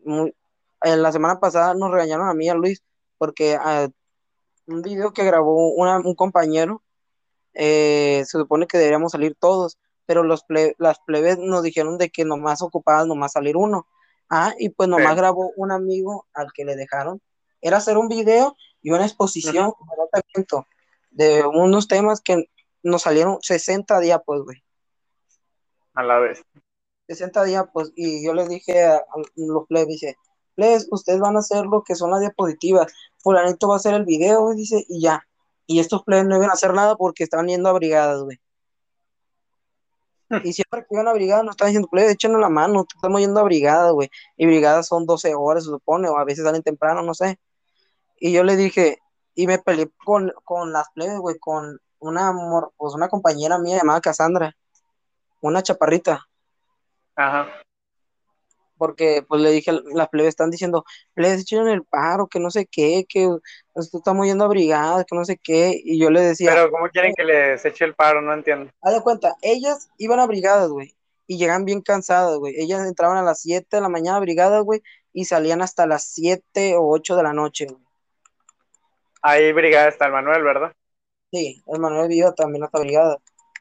en 0.05 1.03
la 1.03 1.13
semana 1.13 1.39
pasada 1.39 1.75
nos 1.75 1.91
regañaron 1.91 2.29
a 2.29 2.35
mí, 2.35 2.49
a 2.49 2.55
Luis, 2.55 2.83
porque 3.19 3.55
a, 3.55 3.85
ah, 3.85 3.89
un 4.67 4.83
video 4.83 5.13
que 5.13 5.25
grabó 5.25 5.71
un 5.71 6.15
compañero, 6.15 6.83
eh, 7.55 8.23
se 8.27 8.39
supone 8.39 8.67
que 8.67 8.79
deberíamos 8.79 9.13
salir 9.13 9.37
todos, 9.39 9.79
pero 10.07 10.23
los 10.23 10.45
las 10.79 10.99
plebes 11.01 11.39
nos 11.39 11.63
dijeron 11.63 11.99
de 11.99 12.11
que 12.11 12.25
nomás 12.25 12.63
ocupaban 12.63 13.09
nomás 13.09 13.33
salir 13.33 13.57
uno. 13.57 13.87
Ah, 14.29 14.55
y 14.59 14.71
pues 14.71 14.89
nomás 14.89 15.15
grabó 15.15 15.53
un 15.57 15.73
amigo 15.73 16.27
al 16.33 16.53
que 16.53 16.65
le 16.65 16.75
dejaron. 16.75 17.21
Era 17.61 17.77
hacer 17.77 17.99
un 17.99 18.09
video 18.09 18.57
y 18.81 18.91
una 18.91 19.05
exposición 19.05 19.73
de 21.13 21.45
unos 21.47 21.89
temas 21.89 22.21
que 22.21 22.45
nos 22.83 23.03
salieron 23.03 23.39
60 23.41 24.01
días, 24.01 24.21
pues, 24.25 24.41
güey. 24.43 24.63
A 25.95 26.03
la 26.03 26.19
vez. 26.19 26.43
60 27.09 27.45
días, 27.45 27.65
pues, 27.73 27.93
y 27.95 28.25
yo 28.25 28.35
les 28.35 28.49
dije 28.49 28.85
a, 28.85 29.03
los 29.37 29.67
plebes, 29.67 29.89
dice, 29.89 30.17
plebes, 30.55 30.89
ustedes 30.91 31.21
van 31.21 31.37
a 31.37 31.41
hacer 31.41 31.67
lo 31.67 31.83
que 31.83 31.95
son 31.95 32.11
las 32.11 32.21
diapositivas, 32.21 32.93
fulanito 33.19 33.69
va 33.69 33.75
a 33.75 33.77
hacer 33.77 33.95
el 33.95 34.05
video, 34.05 34.51
dice, 34.55 34.85
y 34.89 35.03
ya. 35.03 35.27
Y 35.67 35.81
estos 35.81 36.03
plebes 36.05 36.27
no 36.27 36.37
iban 36.37 36.51
a 36.51 36.55
hacer 36.55 36.73
nada 36.75 36.97
porque 36.97 37.25
estaban 37.25 37.49
yendo 37.49 37.69
a 37.69 37.73
brigadas, 37.73 38.23
güey. 38.23 38.41
Y 40.45 40.53
siempre 40.55 40.81
que 40.81 40.95
iban 40.95 41.09
a 41.09 41.13
brigada, 41.13 41.43
nos 41.43 41.53
están 41.53 41.69
diciendo, 41.69 41.89
plebe, 41.89 42.13
échenos 42.13 42.41
la 42.41 42.49
mano, 42.49 42.87
estamos 42.95 43.21
yendo 43.21 43.41
a 43.41 43.43
brigada, 43.43 43.91
güey. 43.91 44.11
Y 44.37 44.47
brigadas 44.47 44.87
son 44.87 45.05
12 45.05 45.35
horas, 45.35 45.65
se 45.65 45.71
supone, 45.71 46.09
o 46.09 46.17
a 46.17 46.25
veces 46.25 46.45
salen 46.45 46.63
temprano, 46.63 47.03
no 47.03 47.13
sé. 47.13 47.39
Y 48.19 48.33
yo 48.33 48.43
le 48.43 48.57
dije, 48.57 49.02
y 49.35 49.47
me 49.47 49.59
peleé 49.59 49.91
con, 50.05 50.33
con 50.45 50.73
las 50.73 50.91
plebes, 50.95 51.19
güey, 51.19 51.39
con 51.39 51.81
una, 51.99 52.33
pues 52.77 52.95
una 52.95 53.09
compañera 53.09 53.59
mía 53.59 53.79
llamada 53.79 54.01
Cassandra, 54.01 54.55
una 55.41 55.63
chaparrita. 55.63 56.27
Ajá. 57.17 57.49
Porque, 58.77 59.25
pues 59.29 59.41
le 59.41 59.53
dije, 59.53 59.71
las 59.95 60.09
plebes 60.09 60.31
están 60.31 60.51
diciendo, 60.51 60.85
plebes, 61.15 61.43
echen 61.43 61.69
el 61.69 61.85
paro, 61.85 62.27
que 62.27 62.41
no 62.41 62.51
sé 62.51 62.67
qué, 62.67 63.07
que 63.09 63.29
estamos 63.77 64.27
yendo 64.27 64.45
a 64.45 64.49
brigadas, 64.49 65.05
que 65.05 65.15
no 65.15 65.25
sé 65.25 65.39
qué. 65.41 65.81
Y 65.85 66.01
yo 66.01 66.11
le 66.11 66.21
decía. 66.21 66.51
Pero, 66.51 66.71
¿cómo 66.73 66.89
quieren 66.89 67.15
que 67.17 67.23
les 67.23 67.65
eche 67.65 67.85
el 67.85 67.95
paro? 67.95 68.21
No 68.21 68.35
entiendo. 68.35 68.73
Haz 68.81 68.95
de 68.95 69.03
cuenta, 69.03 69.37
ellas 69.41 69.89
iban 69.99 70.19
a 70.19 70.27
brigadas, 70.27 70.69
güey, 70.69 70.97
y 71.29 71.39
llegan 71.39 71.65
bien 71.65 71.81
cansadas, 71.81 72.37
güey. 72.39 72.61
Ellas 72.61 72.85
entraban 72.85 73.19
a 73.19 73.23
las 73.23 73.43
7 73.43 73.69
de 73.71 73.83
la 73.83 73.89
mañana 73.89 74.17
a 74.17 74.21
brigadas, 74.21 74.65
güey, 74.65 74.83
y 75.13 75.27
salían 75.27 75.63
hasta 75.63 75.87
las 75.87 76.03
7 76.15 76.75
o 76.75 76.89
8 76.89 77.15
de 77.15 77.23
la 77.23 77.33
noche, 77.33 77.67
güey. 77.67 77.92
Ahí 79.23 79.53
brigada 79.53 79.89
está 79.89 80.07
el 80.07 80.13
Manuel, 80.13 80.43
¿verdad? 80.43 80.73
Sí, 81.31 81.63
el 81.67 81.81
Manuel 81.81 82.09
viva 82.09 82.35
también 82.35 82.65
hasta 82.65 82.81
brigada. 82.81 83.19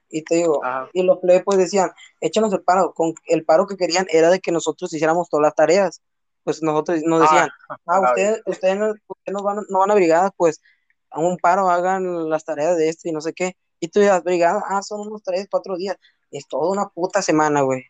Y 0.09 0.23
te 0.23 0.35
digo, 0.35 0.61
y 0.91 1.03
los 1.03 1.19
plebes 1.19 1.43
pues 1.45 1.57
decían, 1.57 1.91
échanos 2.19 2.51
el 2.51 2.61
paro. 2.63 2.93
Con 2.93 3.13
el 3.27 3.45
paro 3.45 3.65
que 3.65 3.77
querían 3.77 4.05
era 4.09 4.29
de 4.29 4.39
que 4.39 4.51
nosotros 4.51 4.91
hiciéramos 4.93 5.29
todas 5.29 5.43
las 5.43 5.55
tareas. 5.55 6.01
pues 6.43 6.61
nosotros 6.61 7.01
nos 7.03 7.21
decían, 7.21 7.49
ah, 7.69 7.77
ah 7.85 7.99
ustedes, 8.01 8.41
ustedes, 8.45 8.77
no, 8.77 8.93
no, 9.27 9.43
van, 9.43 9.59
no 9.69 9.79
van 9.79 9.91
a 9.91 9.95
brigadas, 9.95 10.31
pues 10.35 10.61
a 11.11 11.19
un 11.19 11.37
paro 11.37 11.69
hagan 11.69 12.29
las 12.29 12.43
tareas 12.43 12.77
de 12.77 12.89
este 12.89 13.09
y 13.09 13.11
no 13.13 13.21
sé 13.21 13.33
qué. 13.33 13.55
Y 13.79 13.87
tú 13.87 13.99
dices, 13.99 14.23
brigada, 14.23 14.61
ah, 14.67 14.81
son 14.81 15.01
unos 15.01 15.23
tres, 15.23 15.47
cuatro 15.49 15.77
días. 15.77 15.97
Es 16.31 16.47
toda 16.47 16.71
una 16.71 16.89
puta 16.89 17.21
semana, 17.21 17.61
güey. 17.61 17.85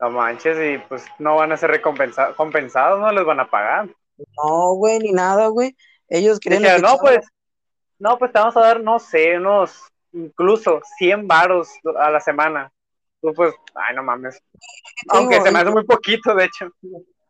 No 0.00 0.10
manches, 0.10 0.56
y 0.58 0.78
pues 0.88 1.04
no 1.18 1.36
van 1.36 1.52
a 1.52 1.56
ser 1.56 1.70
recompensados, 1.70 2.36
compensados, 2.36 2.98
no 2.98 3.12
les 3.12 3.24
van 3.24 3.40
a 3.40 3.48
pagar. 3.48 3.88
No, 4.36 4.74
güey, 4.74 4.98
ni 4.98 5.12
nada, 5.12 5.46
güey. 5.46 5.76
Ellos 6.14 6.38
creen 6.38 6.62
que 6.62 6.78
no, 6.78 6.98
pues, 6.98 7.26
no, 7.98 8.18
pues 8.18 8.32
te 8.32 8.38
vamos 8.38 8.54
a 8.58 8.60
dar, 8.60 8.80
no 8.82 8.98
sé, 8.98 9.38
unos, 9.38 9.80
incluso 10.12 10.82
100 10.98 11.26
varos 11.26 11.70
a 11.98 12.10
la 12.10 12.20
semana. 12.20 12.70
Tú, 13.22 13.32
pues, 13.32 13.54
ay, 13.74 13.96
no 13.96 14.02
mames. 14.02 14.38
Aunque 15.08 15.40
se 15.40 15.50
me 15.50 15.60
hace 15.60 15.70
muy 15.70 15.84
poquito, 15.84 16.34
de 16.34 16.44
hecho. 16.44 16.68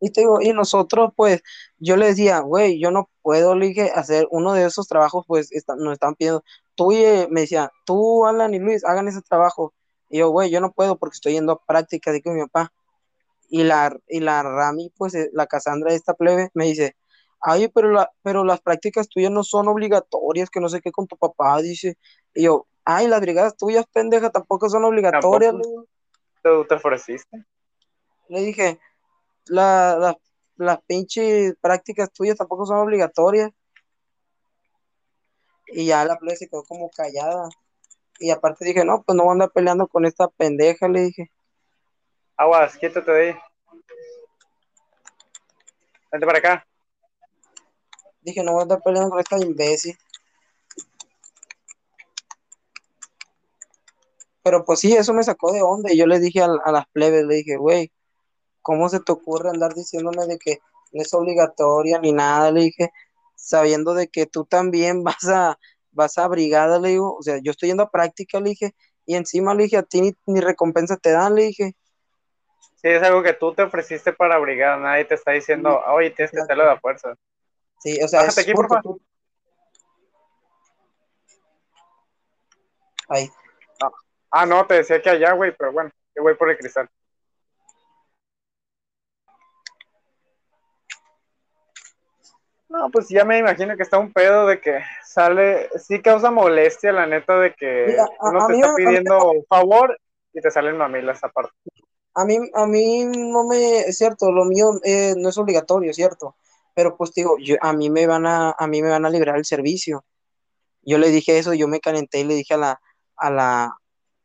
Y 0.01 0.11
te 0.11 0.19
digo, 0.19 0.41
y 0.41 0.51
nosotros, 0.51 1.11
pues, 1.15 1.41
yo 1.77 1.95
le 1.95 2.07
decía, 2.07 2.39
güey, 2.39 2.77
yo 2.77 2.91
no 2.91 3.09
puedo, 3.21 3.55
le 3.55 3.67
dije, 3.67 3.89
hacer 3.95 4.27
uno 4.31 4.51
de 4.51 4.65
esos 4.65 4.85
trabajos, 4.89 5.23
pues, 5.29 5.49
nos 5.77 5.93
están 5.93 6.15
pidiendo. 6.15 6.43
Tú, 6.75 6.91
y, 6.91 7.05
me 7.29 7.41
decía, 7.41 7.71
tú, 7.85 8.25
Alan 8.25 8.53
y 8.53 8.59
Luis, 8.59 8.83
hagan 8.83 9.07
ese 9.07 9.21
trabajo. 9.21 9.73
Y 10.09 10.17
yo, 10.17 10.29
güey, 10.29 10.49
yo 10.51 10.59
no 10.59 10.73
puedo 10.73 10.97
porque 10.97 11.15
estoy 11.15 11.33
yendo 11.33 11.53
a 11.53 11.65
práctica, 11.65 12.11
de 12.11 12.21
con 12.21 12.35
mi 12.35 12.41
papá. 12.41 12.73
Y 13.47 13.63
la, 13.63 13.97
y 14.09 14.19
la 14.19 14.43
Rami, 14.43 14.91
pues, 14.97 15.15
eh, 15.15 15.29
la 15.31 15.47
Cassandra 15.47 15.91
de 15.91 15.95
esta 15.95 16.15
plebe, 16.15 16.49
me 16.53 16.65
dice, 16.65 16.97
ay, 17.43 17.67
pero, 17.67 17.91
la, 17.91 18.11
pero 18.23 18.43
las 18.43 18.61
prácticas 18.61 19.09
tuyas 19.09 19.31
no 19.31 19.43
son 19.43 19.67
obligatorias, 19.67 20.49
que 20.49 20.61
no 20.61 20.69
sé 20.69 20.81
qué 20.81 20.91
con 20.91 21.07
tu 21.07 21.17
papá, 21.17 21.61
dice. 21.61 21.97
Y 22.33 22.43
yo, 22.43 22.67
ay, 22.85 23.07
las 23.07 23.19
brigadas 23.19 23.57
tuyas, 23.57 23.85
pendeja, 23.91 24.29
tampoco 24.29 24.69
son 24.69 24.85
obligatorias. 24.85 25.53
¿Tú 26.41 26.65
te 26.65 26.75
ofreciste? 26.75 27.45
Le 28.29 28.41
dije, 28.41 28.79
la, 29.45 30.17
las 30.55 30.81
pinches 30.83 31.55
prácticas 31.59 32.11
tuyas 32.11 32.37
tampoco 32.37 32.65
son 32.65 32.77
obligatorias. 32.77 33.51
Y 35.67 35.87
ya 35.87 36.05
la 36.05 36.17
plebe 36.17 36.37
se 36.37 36.47
quedó 36.47 36.63
como 36.63 36.89
callada. 36.89 37.49
Y 38.19 38.29
aparte 38.31 38.63
dije, 38.63 38.85
no, 38.85 39.03
pues 39.03 39.15
no 39.17 39.23
voy 39.23 39.31
a 39.31 39.33
andar 39.33 39.51
peleando 39.51 39.87
con 39.87 40.05
esta 40.05 40.29
pendeja, 40.29 40.87
le 40.87 41.01
dije. 41.01 41.31
Aguas, 42.37 42.77
quítate 42.77 43.11
de 43.11 43.29
ahí. 43.29 43.35
Vente 46.11 46.25
para 46.25 46.37
acá. 46.37 46.67
Dije, 48.23 48.43
no 48.43 48.53
voy 48.53 48.61
a 48.61 48.63
andar 48.63 48.81
peleando 48.83 49.09
con 49.11 49.19
esta 49.19 49.37
imbécil. 49.37 49.97
Pero 54.43 54.65
pues 54.65 54.79
sí, 54.79 54.93
eso 54.93 55.13
me 55.13 55.23
sacó 55.23 55.51
de 55.53 55.61
onda. 55.61 55.91
Y 55.91 55.97
yo 55.97 56.05
le 56.05 56.19
dije 56.19 56.41
a, 56.41 56.47
a 56.63 56.71
las 56.71 56.85
plebes, 56.87 57.25
le 57.25 57.35
dije, 57.35 57.57
güey, 57.57 57.91
¿cómo 58.61 58.89
se 58.89 58.99
te 58.99 59.11
ocurre 59.11 59.49
andar 59.49 59.73
diciéndome 59.73 60.25
de 60.25 60.37
que 60.39 60.59
no 60.91 61.01
es 61.01 61.13
obligatoria 61.13 61.99
ni 61.99 62.11
nada? 62.11 62.51
Le 62.51 62.61
dije, 62.61 62.91
sabiendo 63.35 63.93
de 63.93 64.07
que 64.07 64.25
tú 64.25 64.45
también 64.45 65.03
vas 65.03 65.27
a, 65.27 65.59
vas 65.91 66.17
a 66.17 66.27
brigada, 66.27 66.79
le 66.79 66.89
digo, 66.89 67.15
o 67.15 67.21
sea, 67.21 67.37
yo 67.43 67.51
estoy 67.51 67.69
yendo 67.69 67.83
a 67.83 67.91
práctica, 67.91 68.39
le 68.39 68.51
dije, 68.51 68.75
y 69.05 69.15
encima 69.15 69.53
le 69.53 69.63
dije, 69.63 69.77
a 69.77 69.83
ti 69.83 70.15
ni, 70.25 70.39
recompensa 70.39 70.97
te 70.97 71.11
dan, 71.11 71.35
le 71.35 71.43
dije. 71.43 71.75
Sí, 72.75 72.89
es 72.89 73.03
algo 73.03 73.21
que 73.21 73.33
tú 73.33 73.53
te 73.53 73.63
ofreciste 73.63 74.13
para 74.13 74.37
brigada, 74.39 74.77
nadie 74.77 75.05
te 75.05 75.15
está 75.15 75.31
diciendo, 75.31 75.81
oye, 75.87 76.11
tienes 76.11 76.31
que 76.31 76.39
hacerlo 76.39 76.67
de 76.69 76.79
fuerza. 76.79 77.15
Sí, 77.83 77.99
o 78.01 78.07
sea, 78.07 78.21
Bájate 78.21 78.41
aquí, 78.41 78.53
por 78.53 78.69
favor. 78.69 78.97
Ahí. 83.09 83.29
Ah, 83.83 83.91
ah, 84.31 84.45
no, 84.45 84.65
te 84.65 84.75
decía 84.75 85.01
que 85.01 85.09
allá, 85.09 85.33
güey, 85.33 85.53
pero 85.57 85.73
bueno, 85.73 85.91
yo 86.15 86.23
voy 86.23 86.35
por 86.35 86.49
el 86.49 86.57
cristal. 86.57 86.89
No, 92.69 92.89
pues 92.89 93.09
ya 93.09 93.25
me 93.25 93.37
imagino 93.37 93.75
que 93.75 93.83
está 93.83 93.97
un 93.97 94.13
pedo 94.13 94.47
de 94.47 94.61
que 94.61 94.79
sale, 95.03 95.69
sí 95.77 96.01
causa 96.01 96.31
molestia 96.31 96.93
la 96.93 97.05
neta 97.05 97.37
de 97.37 97.53
que 97.53 97.97
uno 98.21 98.47
te 98.47 98.53
está 98.53 98.75
pidiendo 98.75 99.29
un 99.29 99.45
favor 99.45 99.99
y 100.31 100.39
te 100.39 100.49
salen 100.49 100.77
mamilas 100.77 101.21
aparte. 101.21 101.51
A 102.15 102.23
mí, 102.23 102.37
a 102.53 102.65
mí 102.65 103.03
no 103.05 103.43
me, 103.43 103.81
es 103.81 103.97
cierto, 103.97 104.31
lo 104.31 104.45
mío 104.45 104.79
eh, 104.85 105.15
no 105.17 105.29
es 105.29 105.37
obligatorio, 105.37 105.93
cierto, 105.93 106.37
pero 106.73 106.97
pues 106.97 107.13
digo, 107.13 107.37
yo, 107.39 107.55
a 107.61 107.73
mí 107.73 107.89
me 107.89 108.07
van 108.07 108.25
a, 108.25 108.51
a 108.51 108.67
mí 108.67 108.81
me 108.81 108.89
van 108.89 109.05
a 109.05 109.09
liberar 109.09 109.37
el 109.37 109.45
servicio. 109.45 110.05
Yo 110.81 110.97
le 110.97 111.09
dije 111.09 111.37
eso, 111.37 111.53
yo 111.53 111.67
me 111.67 111.79
calenté 111.79 112.19
y 112.19 112.23
le 112.25 112.35
dije 112.35 112.55
a 112.55 112.57
la, 112.57 112.81
a 113.15 113.29
la, 113.29 113.77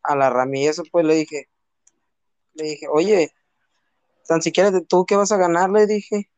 a 0.03 0.17
la 0.17 0.31
Rami 0.31 0.67
eso, 0.67 0.83
pues 0.91 1.05
le 1.05 1.15
dije, 1.15 1.49
le 2.55 2.65
dije, 2.65 2.87
oye, 2.89 3.33
tan 4.27 4.43
siquiera 4.43 4.73
tú 4.89 5.05
qué 5.07 5.17
vas 5.17 5.33
a 5.33 5.37
ganar, 5.37 5.71
le 5.71 5.87
dije, 5.87 6.31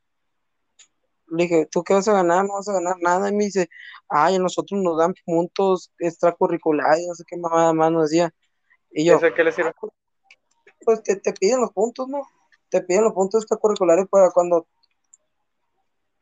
le 1.31 1.45
dije, 1.45 1.67
¿tú 1.67 1.83
qué 1.83 1.95
vas 1.95 2.09
a 2.09 2.13
ganar? 2.13 2.45
No 2.45 2.55
vas 2.55 2.69
a 2.69 2.73
ganar 2.73 2.97
nada. 3.01 3.29
Y 3.29 3.35
me 3.35 3.45
dice, 3.45 3.69
ay, 4.09 4.37
a 4.37 4.39
nosotros 4.39 4.81
nos 4.83 4.99
dan 4.99 5.15
puntos 5.25 5.93
extracurriculares, 5.99 7.07
no 7.07 7.15
sé 7.15 7.25
qué 7.27 7.37
mamada 7.37 7.73
más 7.73 7.93
nos 7.93 8.11
decía. 8.11 8.35
Y 8.91 9.05
yo, 9.05 9.21
qué 9.21 9.45
le 9.45 9.53
sirve? 9.53 9.71
Ah, 9.71 9.89
pues 10.85 11.01
que 11.03 11.17
te 11.17 11.33
piden 11.33 11.61
los 11.61 11.73
puntos, 11.73 12.09
¿no? 12.09 12.23
Te 12.69 12.83
piden 12.83 13.05
los 13.05 13.13
puntos 13.13 13.43
extracurriculares 13.43 14.07
para 14.09 14.31
cuando, 14.31 14.67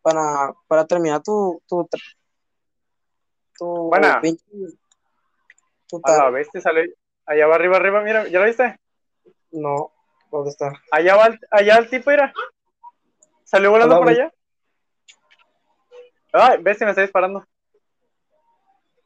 para, 0.03 0.53
para 0.67 0.87
terminar 0.87 1.23
tu, 1.23 1.63
tu, 1.67 1.89
tu 3.59 3.67
Buena. 3.67 4.21
Pinche, 4.21 4.45
tu 5.89 6.01
a 6.05 6.17
la 6.17 6.31
bestia 6.31 6.61
sale, 6.61 6.95
allá 7.27 7.47
va 7.47 7.55
arriba, 7.55 7.77
arriba, 7.77 8.03
mira, 8.03 8.29
¿ya 8.29 8.41
lo 8.41 8.47
viste? 8.47 8.79
No, 9.51 9.93
¿dónde 10.31 10.51
está? 10.51 10.73
Allá 10.91 11.17
va, 11.17 11.39
allá 11.51 11.79
el 11.79 11.89
tipo, 11.89 12.11
era. 12.11 12.33
Salió 13.45 13.71
volando 13.71 13.99
por 13.99 14.09
allá. 14.09 14.33
Ay, 16.33 16.63
ves 16.63 16.79
si 16.79 16.85
me 16.85 16.91
está 16.91 17.03
disparando. 17.03 17.47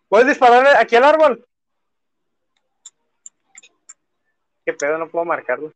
¿Puedes 0.08 0.26
dispararle 0.26 0.70
aquí 0.76 0.96
al 0.96 1.04
árbol? 1.04 1.46
¿Qué 4.64 4.72
pedo? 4.72 4.98
No 4.98 5.08
puedo 5.08 5.24
marcarlo. 5.24 5.72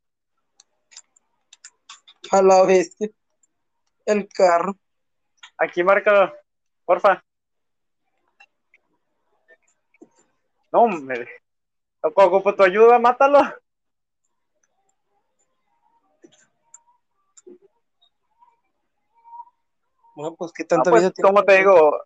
A 2.33 2.43
la 2.43 2.63
bestia. 2.65 3.09
El 4.05 4.29
carro. 4.29 4.77
Aquí 5.59 5.83
márcalo, 5.83 6.33
porfa. 6.85 7.23
No, 10.73 10.89
me. 10.89 11.27
Ocupo 12.03 12.55
tu 12.55 12.63
ayuda, 12.63 12.99
mátalo. 12.99 13.41
Bueno, 20.17 20.35
pues 20.35 20.53
qué 20.53 20.65
tanto 20.65 20.91
pues, 20.91 21.13
Como 21.21 21.45
te 21.45 21.59
digo, 21.59 22.03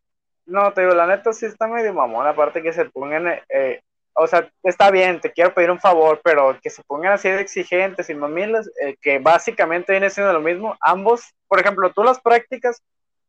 no, 0.46 0.72
te 0.72 0.80
digo, 0.80 0.94
la 0.94 1.06
neta 1.06 1.32
sí 1.32 1.46
está 1.46 1.68
medio 1.68 1.94
mamón, 1.94 2.26
aparte 2.26 2.60
que 2.60 2.72
se 2.72 2.86
pongan, 2.86 3.40
eh, 3.48 3.82
o 4.14 4.26
sea, 4.26 4.50
está 4.64 4.90
bien, 4.90 5.20
te 5.20 5.32
quiero 5.32 5.54
pedir 5.54 5.70
un 5.70 5.78
favor, 5.78 6.20
pero 6.24 6.58
que 6.60 6.70
se 6.70 6.82
pongan 6.82 7.12
así 7.12 7.28
de 7.28 7.40
exigentes 7.40 8.10
y 8.10 8.14
mamilas, 8.14 8.68
eh, 8.82 8.96
que 9.00 9.20
básicamente 9.20 9.92
viene 9.92 10.10
siendo 10.10 10.32
lo 10.32 10.40
mismo, 10.40 10.76
ambos, 10.80 11.22
por 11.46 11.60
ejemplo, 11.60 11.92
tú 11.92 12.02
las 12.02 12.20
prácticas, 12.20 12.82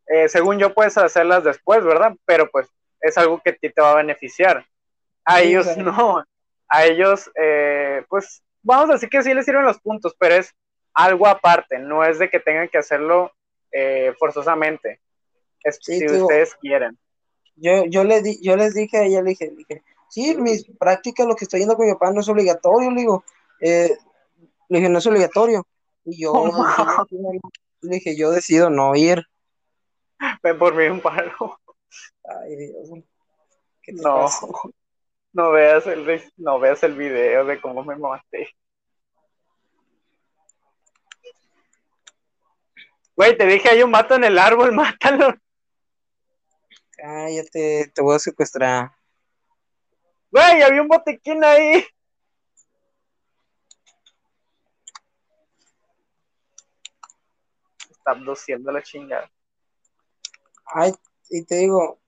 eh, 0.08 0.30
según 0.30 0.60
yo 0.60 0.74
puedes 0.74 0.98
hacerlas 0.98 1.44
después, 1.44 1.84
¿verdad? 1.84 2.16
Pero 2.26 2.50
pues 2.50 2.68
es 3.00 3.18
algo 3.18 3.42
que 3.44 3.52
a 3.52 3.56
ti 3.56 3.70
te 3.70 3.82
va 3.82 3.92
a 3.92 3.96
beneficiar. 3.96 4.66
A 5.26 5.42
ellos 5.42 5.66
no, 5.78 6.24
a 6.68 6.86
ellos, 6.86 7.30
pues 8.10 8.42
vamos 8.64 8.90
a 8.90 8.94
decir 8.94 9.10
que 9.10 9.24
sí 9.24 9.34
les 9.34 9.46
sirven 9.46 9.66
los 9.66 9.80
puntos, 9.80 10.16
pero 10.18 10.36
es 10.36 10.54
algo 10.94 11.28
aparte, 11.28 11.80
no 11.80 12.04
es 12.04 12.20
de 12.20 12.30
que 12.30 12.40
tengan 12.40 12.68
que 12.68 12.78
hacerlo 12.78 13.32
eh, 13.72 14.14
forzosamente, 14.20 15.00
si 15.80 16.06
ustedes 16.06 16.56
quieren. 16.56 16.98
Yo, 17.56 17.86
yo, 17.86 18.04
le 18.04 18.22
di, 18.22 18.42
yo 18.42 18.56
les 18.56 18.74
dije 18.74 18.98
a 18.98 19.04
ella, 19.04 19.22
le 19.22 19.30
dije, 19.30 19.52
dije, 19.56 19.84
sí, 20.10 20.36
mis 20.36 20.66
prácticas, 20.78 21.28
lo 21.28 21.36
que 21.36 21.46
estoy 21.46 21.60
yendo 21.60 21.76
con 21.76 21.86
mi 21.86 21.94
papá 21.94 22.12
no 22.12 22.22
es 22.22 22.30
obligatorio, 22.30 22.92
le 22.92 23.02
digo, 23.02 23.24
eh, 23.62 23.98
le 24.70 24.78
dije, 24.78 24.90
no 24.90 24.98
es 25.00 25.08
obligatorio. 25.08 25.66
Y 26.06 26.24
yo, 26.24 26.34
le 27.82 27.96
dije, 27.96 28.18
yo 28.18 28.32
decido 28.32 28.70
no 28.70 28.96
ir. 28.96 29.26
Ven 30.44 30.58
por 30.58 30.76
mí 30.76 30.86
un 30.86 31.02
paro. 31.02 31.60
Ay, 32.24 32.56
Dios. 32.56 32.90
no, 34.04 34.28
no 35.34 35.52
veas 35.52 35.88
el 35.88 36.32
no 36.38 36.60
veas 36.60 36.84
el 36.84 36.96
video 36.96 37.46
de 37.46 37.60
cómo 37.60 37.84
me 37.84 37.96
maté. 37.96 38.56
Güey, 43.16 43.38
te 43.38 43.46
dije, 43.46 43.70
hay 43.70 43.84
un 43.84 43.92
mato 43.92 44.16
en 44.16 44.24
el 44.24 44.38
árbol, 44.38 44.72
mátalo. 44.74 45.36
Cállate, 46.92 47.92
te 47.94 48.02
voy 48.02 48.16
a 48.16 48.20
secuestrar. 48.20 48.92
Güey, 50.32 50.62
había 50.62 50.82
un 50.82 50.88
botequín 50.88 51.44
ahí. 51.44 51.86
Está 57.90 58.12
abduciendo 58.12 58.72
la 58.72 58.82
chingada. 58.82 59.30
Ay, 60.74 60.94
y 61.30 61.44
te 61.44 61.56
digo, 61.56 62.00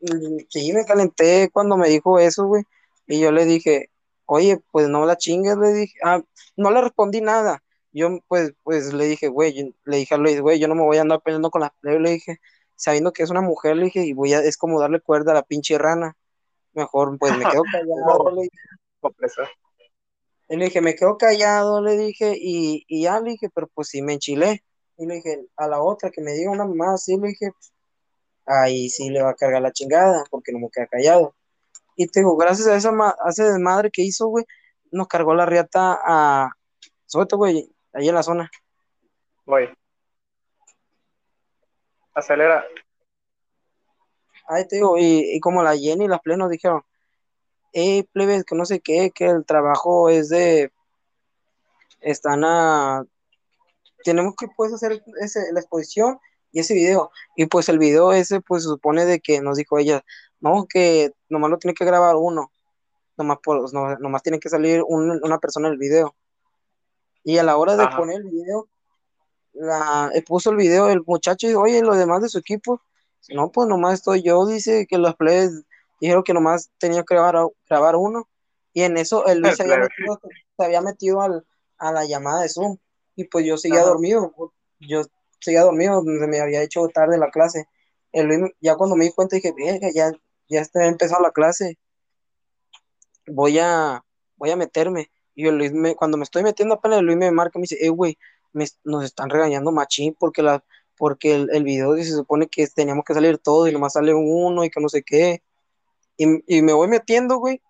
mm, 0.00 0.38
sí, 0.48 0.72
me 0.72 0.84
calenté 0.84 1.50
cuando 1.52 1.76
me 1.76 1.88
dijo 1.88 2.18
eso, 2.18 2.46
güey. 2.46 2.64
Y 3.06 3.20
yo 3.20 3.32
le 3.32 3.44
dije, 3.44 3.90
oye, 4.26 4.60
pues 4.72 4.88
no 4.88 5.06
la 5.06 5.16
chingues, 5.16 5.56
le 5.58 5.72
dije. 5.72 5.98
Ah, 6.04 6.22
no 6.56 6.70
le 6.70 6.80
respondí 6.82 7.20
nada 7.20 7.62
yo 7.96 8.20
pues, 8.28 8.52
pues 8.62 8.92
le 8.92 9.06
dije, 9.06 9.28
güey, 9.28 9.74
le 9.86 9.96
dije 9.96 10.14
a 10.14 10.18
Luis, 10.18 10.38
güey, 10.42 10.58
yo 10.58 10.68
no 10.68 10.74
me 10.74 10.82
voy 10.82 10.98
a 10.98 11.00
andar 11.00 11.22
peleando 11.22 11.50
con 11.50 11.62
las 11.62 11.70
plebes, 11.80 12.02
le 12.02 12.10
dije, 12.10 12.40
sabiendo 12.74 13.10
que 13.10 13.22
es 13.22 13.30
una 13.30 13.40
mujer, 13.40 13.74
le 13.74 13.84
dije, 13.86 14.04
y 14.04 14.12
voy 14.12 14.34
a, 14.34 14.40
es 14.40 14.58
como 14.58 14.78
darle 14.78 15.00
cuerda 15.00 15.32
a 15.32 15.36
la 15.36 15.42
pinche 15.42 15.78
rana. 15.78 16.14
Mejor, 16.74 17.18
pues 17.18 17.34
me 17.38 17.46
quedo 17.46 17.62
callado, 17.72 18.32
le 18.32 18.42
dije. 18.42 18.58
Y 20.50 20.56
le 20.58 20.64
dije, 20.66 20.82
me 20.82 20.94
quedo 20.94 21.16
callado, 21.16 21.80
le 21.80 21.96
dije, 21.96 22.34
y, 22.38 22.84
y 22.86 23.04
ya 23.04 23.18
le 23.18 23.30
dije, 23.30 23.48
pero 23.48 23.66
pues 23.68 23.88
sí 23.88 24.02
me 24.02 24.12
enchilé. 24.12 24.62
Y 24.98 25.06
le 25.06 25.14
dije, 25.14 25.46
a 25.56 25.66
la 25.66 25.80
otra 25.80 26.10
que 26.10 26.20
me 26.20 26.32
diga 26.32 26.50
una 26.50 26.66
más, 26.66 27.04
sí, 27.04 27.16
le 27.16 27.28
dije, 27.28 27.50
ahí 28.46 28.88
sí 28.88 29.10
le 29.10 29.22
va 29.22 29.30
a 29.30 29.34
cargar 29.34 29.62
la 29.62 29.72
chingada, 29.72 30.24
porque 30.30 30.52
no 30.52 30.60
me 30.60 30.70
queda 30.70 30.86
callado. 30.86 31.34
Y 31.96 32.06
te 32.06 32.20
digo, 32.20 32.36
gracias 32.36 32.68
a 32.68 32.76
esa 32.76 32.90
a 32.90 33.30
ese 33.30 33.44
desmadre 33.44 33.90
que 33.90 34.02
hizo, 34.02 34.28
güey, 34.28 34.44
nos 34.90 35.08
cargó 35.08 35.34
la 35.34 35.46
riata 35.46 35.98
a. 36.04 36.50
Suelta, 37.06 37.36
güey, 37.36 37.70
ahí 37.92 38.08
en 38.08 38.14
la 38.14 38.22
zona. 38.22 38.50
Voy. 39.44 39.72
Acelera. 42.14 42.64
Ahí 44.48 44.66
te 44.66 44.76
digo, 44.76 44.96
y, 44.98 45.38
como 45.40 45.62
la 45.62 45.76
Jenny 45.76 46.04
y 46.04 46.08
las 46.08 46.20
plenos 46.20 46.50
dijeron, 46.50 46.82
eh, 47.72 48.04
plebes, 48.12 48.44
que 48.44 48.54
no 48.54 48.64
sé 48.64 48.80
qué, 48.80 49.10
que 49.10 49.26
el 49.26 49.44
trabajo 49.44 50.08
es 50.08 50.28
de. 50.28 50.72
Están 52.00 52.44
a. 52.44 53.04
Tenemos 54.04 54.34
que 54.36 54.46
pues 54.56 54.72
hacer 54.72 55.02
ese, 55.20 55.52
la 55.52 55.60
exposición 55.60 56.18
y 56.52 56.60
ese 56.60 56.74
video. 56.74 57.10
Y 57.36 57.46
pues 57.46 57.68
el 57.68 57.78
video 57.78 58.12
ese, 58.12 58.40
pues 58.40 58.64
supone 58.64 59.04
de 59.04 59.20
que 59.20 59.40
nos 59.40 59.56
dijo 59.56 59.78
ella, 59.78 60.04
no, 60.40 60.66
que 60.68 61.12
nomás 61.28 61.50
lo 61.50 61.58
tiene 61.58 61.74
que 61.74 61.84
grabar 61.84 62.16
uno, 62.16 62.50
nomás, 63.16 63.38
por, 63.42 63.72
no, 63.72 63.96
nomás 63.96 64.22
tiene 64.22 64.38
que 64.38 64.48
salir 64.48 64.82
una 64.86 65.38
persona 65.38 65.68
el 65.68 65.78
video. 65.78 66.14
Y 67.24 67.38
a 67.38 67.42
la 67.42 67.56
hora 67.56 67.76
de 67.76 67.88
poner 67.96 68.16
el 68.16 68.30
video, 68.30 68.68
la, 69.52 70.10
eh, 70.14 70.22
puso 70.22 70.50
el 70.50 70.56
video 70.56 70.88
el 70.88 71.02
muchacho 71.04 71.46
y 71.46 71.50
dijo, 71.50 71.62
oye, 71.62 71.82
los 71.82 71.96
demás 71.96 72.22
de 72.22 72.28
su 72.28 72.38
equipo, 72.38 72.80
no, 73.30 73.50
pues 73.50 73.68
nomás 73.68 73.94
estoy 73.94 74.22
yo, 74.22 74.46
dice 74.46 74.86
que 74.86 74.98
los 74.98 75.16
players 75.16 75.64
dijeron 76.00 76.22
que 76.22 76.34
nomás 76.34 76.70
tenía 76.78 77.02
que 77.02 77.14
grabar, 77.14 77.48
grabar 77.68 77.96
uno. 77.96 78.28
Y 78.72 78.82
en 78.82 78.96
eso 78.96 79.26
el 79.26 79.40
Luis 79.40 79.56
se 79.56 79.62
había 79.62 79.78
metido, 79.78 80.20
se 80.56 80.64
había 80.64 80.80
metido 80.82 81.20
al, 81.22 81.46
a 81.78 81.92
la 81.92 82.04
llamada 82.04 82.42
de 82.42 82.48
Zoom. 82.48 82.76
Y 83.16 83.24
pues 83.24 83.46
yo 83.46 83.56
seguía 83.56 83.82
dormido. 83.82 84.32
Yo 84.80 85.02
seguía 85.40 85.62
dormido, 85.62 86.02
se 86.02 86.26
me 86.26 86.40
había 86.40 86.62
hecho 86.62 86.86
tarde 86.88 87.18
la 87.18 87.30
clase. 87.30 87.68
El 88.12 88.54
ya 88.60 88.76
cuando 88.76 88.96
me 88.96 89.04
di 89.06 89.12
cuenta 89.12 89.36
dije, 89.36 89.52
ya, 89.94 90.12
ya 90.48 90.60
está 90.60 90.86
empezado 90.86 91.22
la 91.22 91.32
clase. 91.32 91.78
Voy 93.26 93.58
a, 93.58 94.04
voy 94.36 94.50
a 94.50 94.56
meterme. 94.56 95.10
Y 95.34 95.44
yo, 95.44 95.52
Luis, 95.52 95.72
me, 95.72 95.94
cuando 95.94 96.16
me 96.16 96.24
estoy 96.24 96.42
metiendo 96.42 96.76
apenas, 96.76 97.02
Luis 97.02 97.18
me 97.18 97.30
marca 97.30 97.58
y 97.58 97.60
me 97.60 97.62
dice, 97.64 97.78
eh, 97.84 97.90
güey, 97.90 98.18
nos 98.84 99.04
están 99.04 99.28
regañando 99.30 99.72
machín 99.72 100.16
porque 100.18 100.42
la, 100.42 100.64
porque 100.96 101.34
el, 101.34 101.50
el 101.52 101.64
video 101.64 101.96
se 101.96 102.04
supone 102.04 102.48
que 102.48 102.66
teníamos 102.68 103.04
que 103.04 103.14
salir 103.14 103.38
todos 103.38 103.68
y 103.68 103.72
nomás 103.72 103.94
sale 103.94 104.14
uno 104.14 104.64
y 104.64 104.70
que 104.70 104.80
no 104.80 104.88
sé 104.88 105.02
qué. 105.02 105.42
Y, 106.16 106.62
me 106.62 106.72
voy 106.72 106.88
metiendo, 106.88 107.36
güey. 107.38 107.60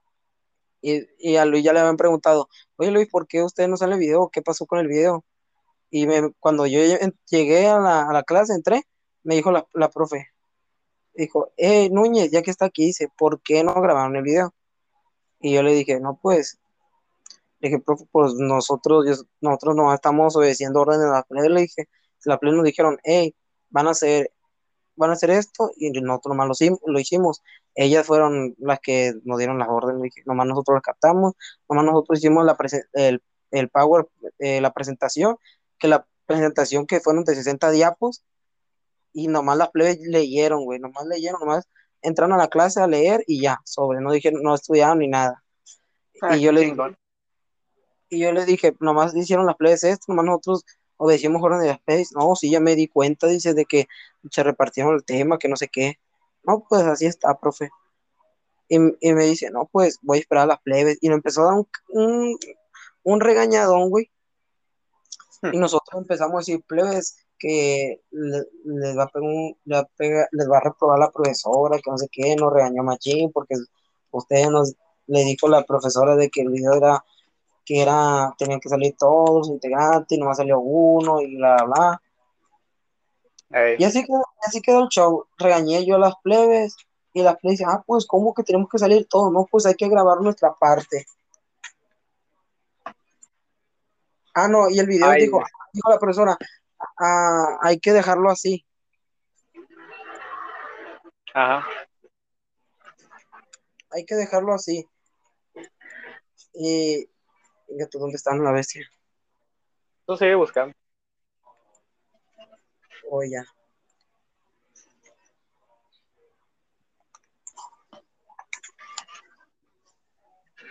Y, 0.80 1.36
a 1.36 1.44
Luis 1.44 1.64
ya 1.64 1.72
le 1.72 1.80
habían 1.80 1.96
preguntado, 1.96 2.48
oye 2.76 2.90
Luis, 2.92 3.08
¿por 3.08 3.26
qué 3.26 3.42
usted 3.42 3.66
no 3.68 3.76
sale 3.76 3.94
el 3.94 3.98
video? 4.00 4.30
¿Qué 4.32 4.42
pasó 4.42 4.66
con 4.66 4.78
el 4.78 4.86
video? 4.86 5.24
Y 5.90 6.06
me, 6.06 6.32
cuando 6.40 6.66
yo 6.66 6.80
llegué 7.30 7.66
a 7.68 7.78
la, 7.78 8.08
a 8.08 8.12
la 8.12 8.22
clase, 8.22 8.54
entré, 8.54 8.82
me 9.22 9.34
dijo 9.36 9.50
la, 9.50 9.66
la 9.74 9.88
profe, 9.90 10.28
dijo, 11.14 11.52
eh, 11.56 11.88
Núñez, 11.90 12.30
ya 12.30 12.42
que 12.42 12.50
está 12.50 12.66
aquí, 12.66 12.86
dice, 12.86 13.08
¿por 13.16 13.40
qué 13.42 13.64
no 13.64 13.74
grabaron 13.80 14.16
el 14.16 14.22
video? 14.22 14.54
Y 15.40 15.52
yo 15.54 15.62
le 15.62 15.74
dije, 15.74 16.00
no, 16.00 16.18
pues, 16.20 16.58
le 17.60 17.68
dije, 17.68 17.82
profe, 17.82 18.04
pues 18.10 18.34
nosotros, 18.34 19.26
nosotros 19.40 19.76
no 19.76 19.92
estamos 19.94 20.36
obedeciendo 20.36 20.80
órdenes 20.80 21.06
de 21.06 21.12
la 21.12 21.22
plena, 21.22 21.48
le 21.48 21.62
dije, 21.62 21.88
la 22.24 22.38
plena 22.38 22.56
nos 22.56 22.64
dijeron, 22.64 22.98
hey, 23.04 23.34
van 23.70 23.86
a 23.86 23.90
hacer, 23.90 24.32
van 24.96 25.10
a 25.10 25.12
hacer 25.14 25.30
esto, 25.30 25.70
y 25.76 25.90
nosotros 25.90 26.36
nomás 26.36 26.60
lo, 26.60 26.78
lo 26.86 27.00
hicimos. 27.00 27.42
Ellas 27.74 28.06
fueron 28.06 28.54
las 28.58 28.80
que 28.80 29.14
nos 29.24 29.38
dieron 29.38 29.58
las 29.58 29.68
órdenes, 29.68 30.00
le 30.00 30.04
dije, 30.04 30.22
nomás 30.26 30.46
nosotros 30.46 30.76
las 30.76 30.82
captamos, 30.82 31.34
nomás 31.68 31.84
nosotros 31.84 32.18
hicimos 32.18 32.44
la 32.44 32.56
el, 32.94 33.22
el 33.50 33.68
power, 33.68 34.08
eh, 34.38 34.60
la 34.60 34.72
presentación, 34.72 35.36
que 35.78 35.88
la 35.88 36.06
presentación 36.26 36.86
que 36.86 37.00
fueron 37.00 37.24
de 37.24 37.34
60 37.34 37.70
diapos, 37.70 38.24
y 39.12 39.28
nomás 39.28 39.56
las 39.56 39.70
plebes 39.70 39.98
leyeron, 40.00 40.64
güey, 40.64 40.78
nomás 40.78 41.06
leyeron, 41.06 41.40
nomás 41.40 41.68
entraron 42.02 42.34
a 42.34 42.36
la 42.36 42.48
clase 42.48 42.80
a 42.80 42.86
leer 42.86 43.24
y 43.26 43.40
ya, 43.40 43.60
sobre, 43.64 44.00
no 44.00 44.12
dijeron, 44.12 44.42
no 44.42 44.54
estudiaron 44.54 44.98
ni 44.98 45.08
nada. 45.08 45.42
Ah, 46.22 46.36
y 46.36 46.42
yo 46.42 46.52
le 46.52 46.62
dije, 46.62 46.76
y 48.08 48.18
yo 48.20 48.32
le 48.32 48.44
dije, 48.44 48.74
nomás 48.80 49.14
hicieron 49.14 49.46
las 49.46 49.56
plebes 49.56 49.84
esto, 49.84 50.04
nomás 50.08 50.26
nosotros 50.26 50.64
obedecimos 50.96 51.42
orden 51.42 51.60
de 51.60 51.68
las 51.68 51.80
plebes, 51.80 52.12
no, 52.12 52.34
sí, 52.36 52.50
ya 52.50 52.60
me 52.60 52.74
di 52.74 52.88
cuenta, 52.88 53.26
dice, 53.26 53.54
de 53.54 53.64
que 53.64 53.86
se 54.30 54.42
repartieron 54.42 54.94
el 54.94 55.04
tema, 55.04 55.38
que 55.38 55.48
no 55.48 55.56
sé 55.56 55.68
qué. 55.68 55.98
No, 56.44 56.64
pues 56.68 56.82
así 56.82 57.06
está, 57.06 57.38
profe. 57.38 57.70
Y, 58.68 58.78
me 58.78 59.24
dice, 59.24 59.50
no, 59.50 59.68
pues 59.70 59.98
voy 60.02 60.18
a 60.18 60.20
esperar 60.20 60.44
a 60.44 60.46
las 60.46 60.60
plebes. 60.60 60.98
Y 61.00 61.08
me 61.08 61.14
empezó 61.16 61.42
a 61.42 61.44
dar 61.46 61.64
un, 61.88 62.38
un, 63.02 63.20
regañadón, 63.20 63.90
güey. 63.90 64.10
Y 65.52 65.58
nosotros 65.58 66.00
empezamos 66.00 66.34
a 66.34 66.38
decir, 66.38 66.62
plebes, 66.66 67.16
que 67.38 68.00
les 68.10 68.96
va 68.96 69.04
a 69.04 69.84
pegar, 69.96 70.28
les 70.32 70.50
va 70.50 70.58
a 70.58 70.60
reprobar 70.60 70.98
la 70.98 71.10
profesora, 71.10 71.78
que 71.78 71.90
no 71.90 71.98
sé 71.98 72.08
qué, 72.10 72.34
nos 72.36 72.52
regañó 72.52 72.82
machín, 72.82 73.30
porque 73.32 73.56
ustedes 74.10 74.50
nos 74.50 74.74
le 75.06 75.24
dijo 75.24 75.48
la 75.48 75.62
profesora 75.64 76.16
de 76.16 76.30
que 76.30 76.40
el 76.42 76.50
video 76.50 76.74
era 76.74 77.04
que 77.66 77.82
era, 77.82 78.32
tenían 78.38 78.60
que 78.60 78.68
salir 78.68 78.94
todos 78.96 79.38
los 79.38 79.48
integrantes, 79.48 80.16
y 80.16 80.20
nomás 80.20 80.36
salió 80.36 80.60
uno 80.60 81.20
y 81.20 81.36
bla 81.36 81.56
bla 81.64 82.00
Y 83.78 83.84
así 83.84 84.04
quedó, 84.04 84.24
así 84.46 84.60
quedó 84.62 84.84
el 84.84 84.88
show. 84.88 85.26
Regañé 85.36 85.84
yo 85.84 85.96
a 85.96 85.98
las 85.98 86.14
plebes 86.22 86.76
y 87.12 87.22
las 87.22 87.36
plebes 87.38 87.58
dicen, 87.58 87.68
ah, 87.70 87.82
pues, 87.84 88.06
¿cómo 88.06 88.34
que 88.34 88.44
tenemos 88.44 88.68
que 88.70 88.78
salir 88.78 89.06
todos? 89.08 89.32
No, 89.32 89.46
pues 89.50 89.66
hay 89.66 89.74
que 89.74 89.88
grabar 89.88 90.20
nuestra 90.20 90.54
parte. 90.54 91.06
Ah, 94.38 94.48
no, 94.48 94.68
y 94.68 94.78
el 94.78 94.86
video 94.86 95.10
dijo, 95.12 95.42
dijo 95.72 95.90
la 95.90 95.98
profesora, 95.98 96.36
Ah, 96.98 97.58
hay 97.62 97.78
que 97.78 97.92
dejarlo 97.92 98.30
así. 98.30 98.64
Ajá. 101.34 101.66
Hay 103.90 104.04
que 104.04 104.14
dejarlo 104.14 104.54
así. 104.54 104.86
Y, 106.54 107.08
¿dónde 107.92 108.16
están 108.16 108.42
la 108.42 108.52
bestia? 108.52 108.86
Tú 110.06 110.16
sigue 110.16 110.34
buscando. 110.34 110.74
Oh, 113.10 113.22
ya. 113.22 113.44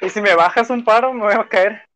Y 0.02 0.10
si 0.10 0.22
me 0.22 0.36
bajas 0.36 0.70
un 0.70 0.84
paro, 0.84 1.14
me 1.14 1.24
voy 1.24 1.34
a 1.34 1.48
caer. 1.48 1.88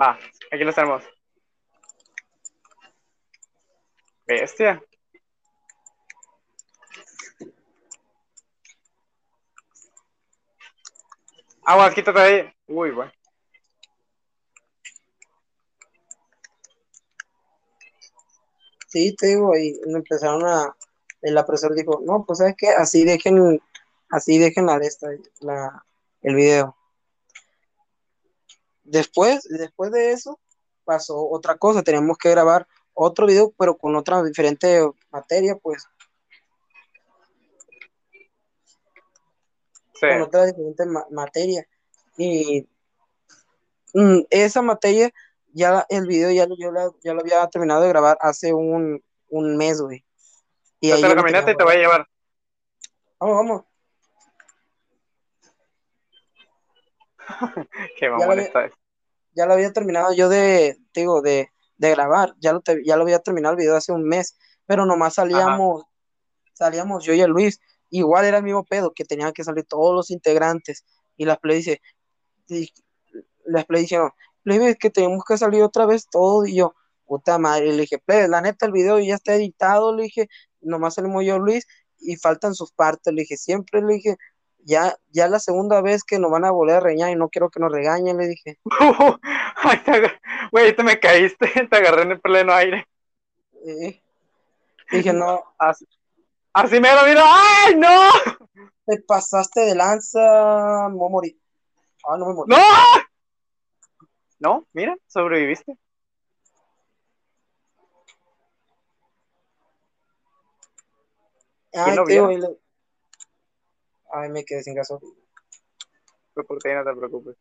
Va, 0.00 0.18
aquí 0.50 0.64
lo 0.64 0.72
tenemos. 0.72 1.04
Bestia. 4.26 4.82
Agua, 11.64 11.92
quítate 11.94 12.20
ahí. 12.20 12.52
Uy, 12.66 12.90
bueno. 12.90 13.12
Sí, 18.88 19.14
te 19.16 19.28
digo, 19.28 19.56
y 19.56 19.80
empezaron 19.86 20.44
a, 20.44 20.76
la 21.22 21.46
profesora 21.46 21.74
dijo, 21.74 22.00
no, 22.04 22.24
pues 22.26 22.40
sabes 22.40 22.56
que 22.58 22.68
así 22.68 23.04
dejen, 23.04 23.60
así 24.10 24.38
dejen 24.38 24.66
la 24.66 24.78
de 24.78 24.86
esta, 24.86 25.08
la, 25.40 25.84
el 26.20 26.34
video. 26.34 26.76
Después, 28.84 29.44
después 29.48 29.92
de 29.92 30.12
eso, 30.12 30.40
pasó 30.84 31.28
otra 31.28 31.56
cosa, 31.56 31.82
teníamos 31.82 32.18
que 32.18 32.30
grabar 32.30 32.66
otro 32.94 33.26
video, 33.26 33.52
pero 33.58 33.76
con 33.76 33.96
otra 33.96 34.22
diferente 34.22 34.80
materia, 35.10 35.56
pues. 35.56 35.86
Con 40.00 40.22
otra 40.22 40.46
diferente 40.46 40.84
materia. 41.10 41.66
Y 42.18 42.68
mm, 43.94 44.22
esa 44.30 44.62
materia, 44.62 45.10
ya 45.52 45.86
el 45.88 46.06
video 46.06 46.30
ya, 46.30 46.46
yo 46.48 46.72
ya 47.02 47.14
lo 47.14 47.20
había 47.20 47.46
terminado 47.48 47.82
de 47.82 47.88
grabar 47.88 48.18
hace 48.20 48.52
un, 48.52 49.02
mes, 49.30 49.80
güey. 49.80 50.04
Y 50.80 50.90
ahí 50.90 51.00
y 51.00 51.56
te 51.56 51.64
voy 51.64 51.74
a 51.74 51.78
llevar. 51.78 52.08
Vamos, 53.20 53.36
vamos. 53.36 53.71
Qué 57.98 58.08
mamón 58.08 58.38
está 58.38 58.70
ya 59.34 59.46
lo 59.46 59.54
había 59.54 59.72
terminado 59.72 60.12
yo 60.12 60.28
de, 60.28 60.76
digo, 60.94 61.22
de, 61.22 61.48
de 61.76 61.90
grabar, 61.90 62.34
ya 62.38 62.52
lo, 62.52 62.62
ya 62.84 62.96
lo 62.96 63.02
había 63.02 63.18
terminado 63.18 63.54
el 63.54 63.60
video 63.60 63.76
hace 63.76 63.92
un 63.92 64.04
mes, 64.04 64.38
pero 64.66 64.86
nomás 64.86 65.14
salíamos, 65.14 65.84
salíamos 66.52 67.04
yo 67.04 67.14
y 67.14 67.20
el 67.20 67.30
Luis, 67.30 67.60
igual 67.90 68.24
era 68.24 68.38
el 68.38 68.44
mismo 68.44 68.64
pedo, 68.64 68.92
que 68.94 69.04
tenían 69.04 69.32
que 69.32 69.44
salir 69.44 69.64
todos 69.64 69.94
los 69.94 70.10
integrantes, 70.10 70.84
y 71.16 71.24
la 71.24 71.36
play 71.36 71.58
dice, 71.58 71.80
les 72.48 73.64
play 73.66 73.82
dijeron, 73.82 74.10
plebe, 74.42 74.76
que 74.76 74.90
tenemos 74.90 75.24
que 75.24 75.38
salir 75.38 75.62
otra 75.62 75.86
vez 75.86 76.08
todo, 76.10 76.46
y 76.46 76.56
yo, 76.56 76.74
puta 77.06 77.38
madre, 77.38 77.72
le 77.72 77.82
dije, 77.82 78.02
la 78.28 78.40
neta, 78.40 78.66
el 78.66 78.72
video 78.72 78.98
ya 78.98 79.14
está 79.14 79.34
editado, 79.34 79.94
le 79.94 80.04
dije, 80.04 80.28
nomás 80.60 80.94
salimos 80.94 81.24
yo, 81.24 81.38
Luis, 81.38 81.66
y 81.98 82.16
faltan 82.16 82.54
sus 82.54 82.72
partes, 82.72 83.12
le 83.12 83.22
dije, 83.22 83.36
siempre, 83.36 83.80
le 83.80 83.94
dije, 83.94 84.16
ya, 84.64 84.96
ya 85.10 85.28
la 85.28 85.38
segunda 85.38 85.80
vez 85.80 86.04
que 86.04 86.18
nos 86.18 86.30
van 86.30 86.44
a 86.44 86.50
volver 86.50 86.76
a 86.76 86.80
reñar 86.80 87.10
y 87.10 87.16
no 87.16 87.28
quiero 87.28 87.50
que 87.50 87.60
nos 87.60 87.72
regañen, 87.72 88.16
le 88.16 88.28
dije. 88.28 88.58
Güey, 90.52 90.76
te 90.76 90.82
me 90.82 90.98
caíste, 90.98 91.46
te 91.70 91.76
agarré 91.76 92.02
en 92.02 92.12
el 92.12 92.20
pleno 92.20 92.52
aire. 92.52 92.86
Dije, 94.90 95.12
no. 95.12 95.42
Así, 95.58 95.86
así 96.52 96.80
me 96.80 96.94
lo 96.94 97.04
miro, 97.04 97.22
¡ay, 97.24 97.76
no! 97.76 98.10
Te 98.84 99.00
pasaste 99.00 99.60
de 99.60 99.74
lanza, 99.74 100.20
no 100.90 101.08
morí. 101.08 101.40
Ah, 102.04 102.16
no 102.18 102.26
me 102.26 102.34
morí. 102.34 102.50
¡No! 102.54 102.58
No, 104.38 104.66
mira, 104.72 104.96
sobreviviste. 105.06 105.78
Ay, 111.72 111.96
tío, 112.06 112.28
Ay, 114.12 114.28
me 114.28 114.44
quedé 114.44 114.62
sin 114.62 114.74
gasolina. 114.74 115.12
Pues 116.34 116.46
por 116.46 116.56
no 116.56 116.84
te 116.84 116.96
preocupes. 116.96 117.36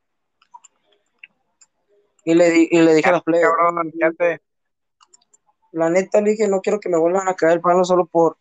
Y 2.23 2.33
le, 2.33 2.49
di, 2.49 2.67
y 2.71 2.81
le 2.81 2.93
dije 2.93 3.09
a 3.09 3.13
los 3.13 3.23
players. 3.23 3.49
Cabrón, 3.49 3.91
La 5.71 5.89
neta 5.89 6.21
le 6.21 6.31
dije, 6.31 6.47
no 6.47 6.61
quiero 6.61 6.79
que 6.79 6.89
me 6.89 6.97
vuelvan 6.97 7.27
a 7.27 7.35
caer 7.35 7.53
el 7.53 7.61
palo 7.61 7.83
solo 7.83 8.05
por, 8.05 8.37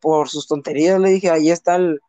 por 0.00 0.28
sus 0.28 0.46
tonterías. 0.46 0.98
Le 0.98 1.10
dije, 1.10 1.30
ahí 1.30 1.50
está 1.50 1.76
el, 1.76 2.00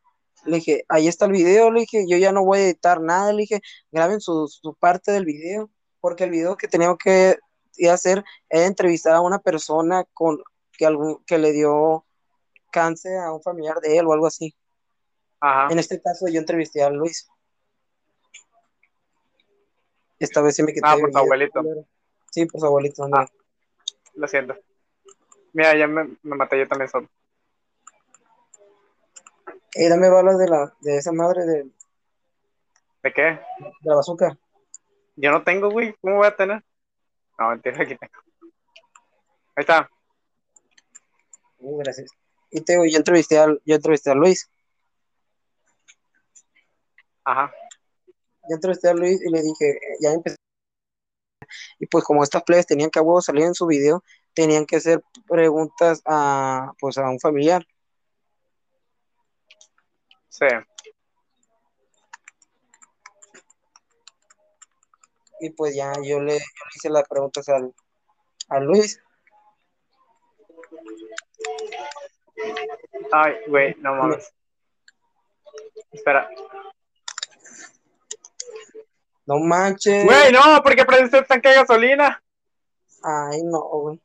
le 0.46 0.58
dije, 0.58 0.86
ahí 0.88 1.08
está 1.08 1.26
el 1.26 1.32
video, 1.32 1.72
le 1.72 1.82
dije, 1.82 2.06
yo 2.08 2.18
ya 2.18 2.32
no 2.32 2.46
voy 2.46 2.60
a 2.60 2.64
editar 2.64 3.02
nada, 3.02 3.34
le 3.34 3.42
dije, 3.42 3.62
graben 3.92 4.22
su, 4.22 4.48
su 4.48 4.76
parte 4.76 5.12
del 5.12 5.26
video, 5.26 5.70
porque 6.00 6.24
el 6.24 6.32
video 6.32 6.56
que 6.56 6.68
teníamos 6.68 6.98
que 6.98 7.38
hacer 7.92 8.24
era 8.50 8.66
entrevistar 8.66 9.16
a 9.16 9.22
una 9.22 9.40
persona 9.40 10.06
con 10.14 10.42
que, 10.72 10.86
algún, 10.86 11.24
que 11.26 11.38
le 11.38 11.52
dio 11.52 12.06
cáncer 12.72 13.18
a 13.18 13.34
un 13.34 13.42
familiar 13.42 13.80
de 13.80 13.98
él 13.98 14.06
o 14.06 14.14
algo 14.14 14.28
así. 14.28 14.56
En 15.70 15.80
este 15.80 16.02
caso 16.02 16.28
yo 16.28 16.40
entrevisté 16.40 16.82
a 16.82 16.90
Luis. 16.90 17.30
Esta 20.20 20.42
vez 20.42 20.56
sí 20.56 20.64
me 20.64 20.74
quité. 20.74 20.88
Ah, 20.88 20.96
por 21.00 21.12
su 21.12 21.18
abuelito. 21.18 21.62
Sí, 22.32 22.46
por 22.46 22.60
su 22.60 22.66
abuelito. 22.66 23.08
Ah, 23.14 23.28
lo 24.16 24.28
siento. 24.28 24.56
Mira, 25.54 25.78
ya 25.78 25.88
me, 25.88 26.18
me, 26.24 26.36
maté 26.36 26.58
yo 26.58 26.68
también 26.68 26.90
solo. 26.90 27.10
Eh, 29.76 29.90
dame 29.90 30.10
balas 30.10 30.38
de 30.38 30.48
la, 30.48 30.74
de 30.82 30.98
esa 30.98 31.12
madre 31.12 31.46
de. 31.46 31.70
¿De 33.04 33.14
qué? 33.14 33.22
De 33.22 33.40
la 33.84 33.96
bazooka. 33.96 34.38
Yo 35.16 35.32
no 35.32 35.44
tengo, 35.44 35.70
güey. 35.70 35.94
¿Cómo 36.02 36.18
voy 36.18 36.28
a 36.28 36.36
tener? 36.36 36.64
No, 37.38 37.50
mentira, 37.50 37.84
aquí 37.84 37.96
tengo. 37.96 38.14
Ahí 39.56 39.62
está. 39.62 39.90
Uh, 41.60 41.78
gracias. 41.78 42.12
Y 42.52 42.62
te, 42.62 42.76
yo 42.90 42.98
entrevisté 42.98 43.38
a, 43.38 43.48
yo 43.48 43.76
entrevisté 43.76 44.12
a 44.12 44.16
Luis. 44.16 44.50
Ajá. 47.26 47.52
Yo 48.48 48.56
entrevisté 48.56 48.90
a 48.90 48.94
Luis 48.94 49.20
y 49.22 49.30
le 49.32 49.42
dije, 49.42 49.80
ya 50.00 50.12
empecé. 50.12 50.38
Y 51.80 51.88
pues 51.88 52.04
como 52.04 52.24
estas 52.24 52.44
playas 52.44 52.66
tenían 52.66 52.90
que 52.90 53.00
a 53.00 53.02
huevo 53.02 53.22
salir 53.22 53.44
en 53.44 53.54
su 53.56 53.66
video, 53.66 54.04
tenían 54.34 54.66
que 54.66 54.78
hacer 54.78 55.04
preguntas 55.28 56.02
a 56.06 56.72
pues 56.80 56.98
a 56.98 57.10
un 57.10 57.20
familiar. 57.20 57.66
Sí. 60.30 60.46
Y 65.40 65.50
pues 65.52 65.76
ya 65.76 65.94
yo 66.04 66.20
le, 66.20 66.38
hice 66.76 66.90
las 66.90 67.08
preguntas 67.08 67.48
al, 67.50 67.74
a 68.50 68.60
Luis. 68.60 69.02
Ay, 73.12 73.34
güey, 73.48 73.76
no 73.80 73.96
mames. 73.96 74.34
Espera. 75.92 76.30
No 79.26 79.40
manches. 79.40 80.06
Güey, 80.06 80.32
no, 80.32 80.62
porque 80.64 80.86
prendiste 80.86 81.18
el 81.18 81.28
tanque 81.28 81.50
de 81.50 81.56
gasolina. 81.56 82.24
Ay, 83.04 83.42
no, 83.44 83.62
güey. 83.62 84.02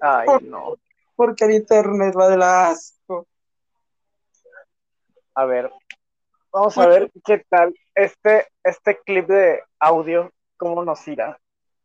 Ay, 0.00 0.26
no. 0.42 0.76
Porque 1.14 1.44
el 1.44 1.52
internet 1.52 2.14
va 2.18 2.28
de 2.28 2.42
asco. 2.42 3.26
A 5.34 5.44
ver, 5.44 5.70
vamos 6.50 6.76
a 6.76 6.86
ver 6.86 7.10
qué 7.24 7.44
tal 7.48 7.74
este, 7.94 8.48
este 8.64 8.98
clip 9.04 9.26
de 9.28 9.62
audio, 9.78 10.32
cómo 10.56 10.84
nos 10.84 11.06
irá. 11.06 11.38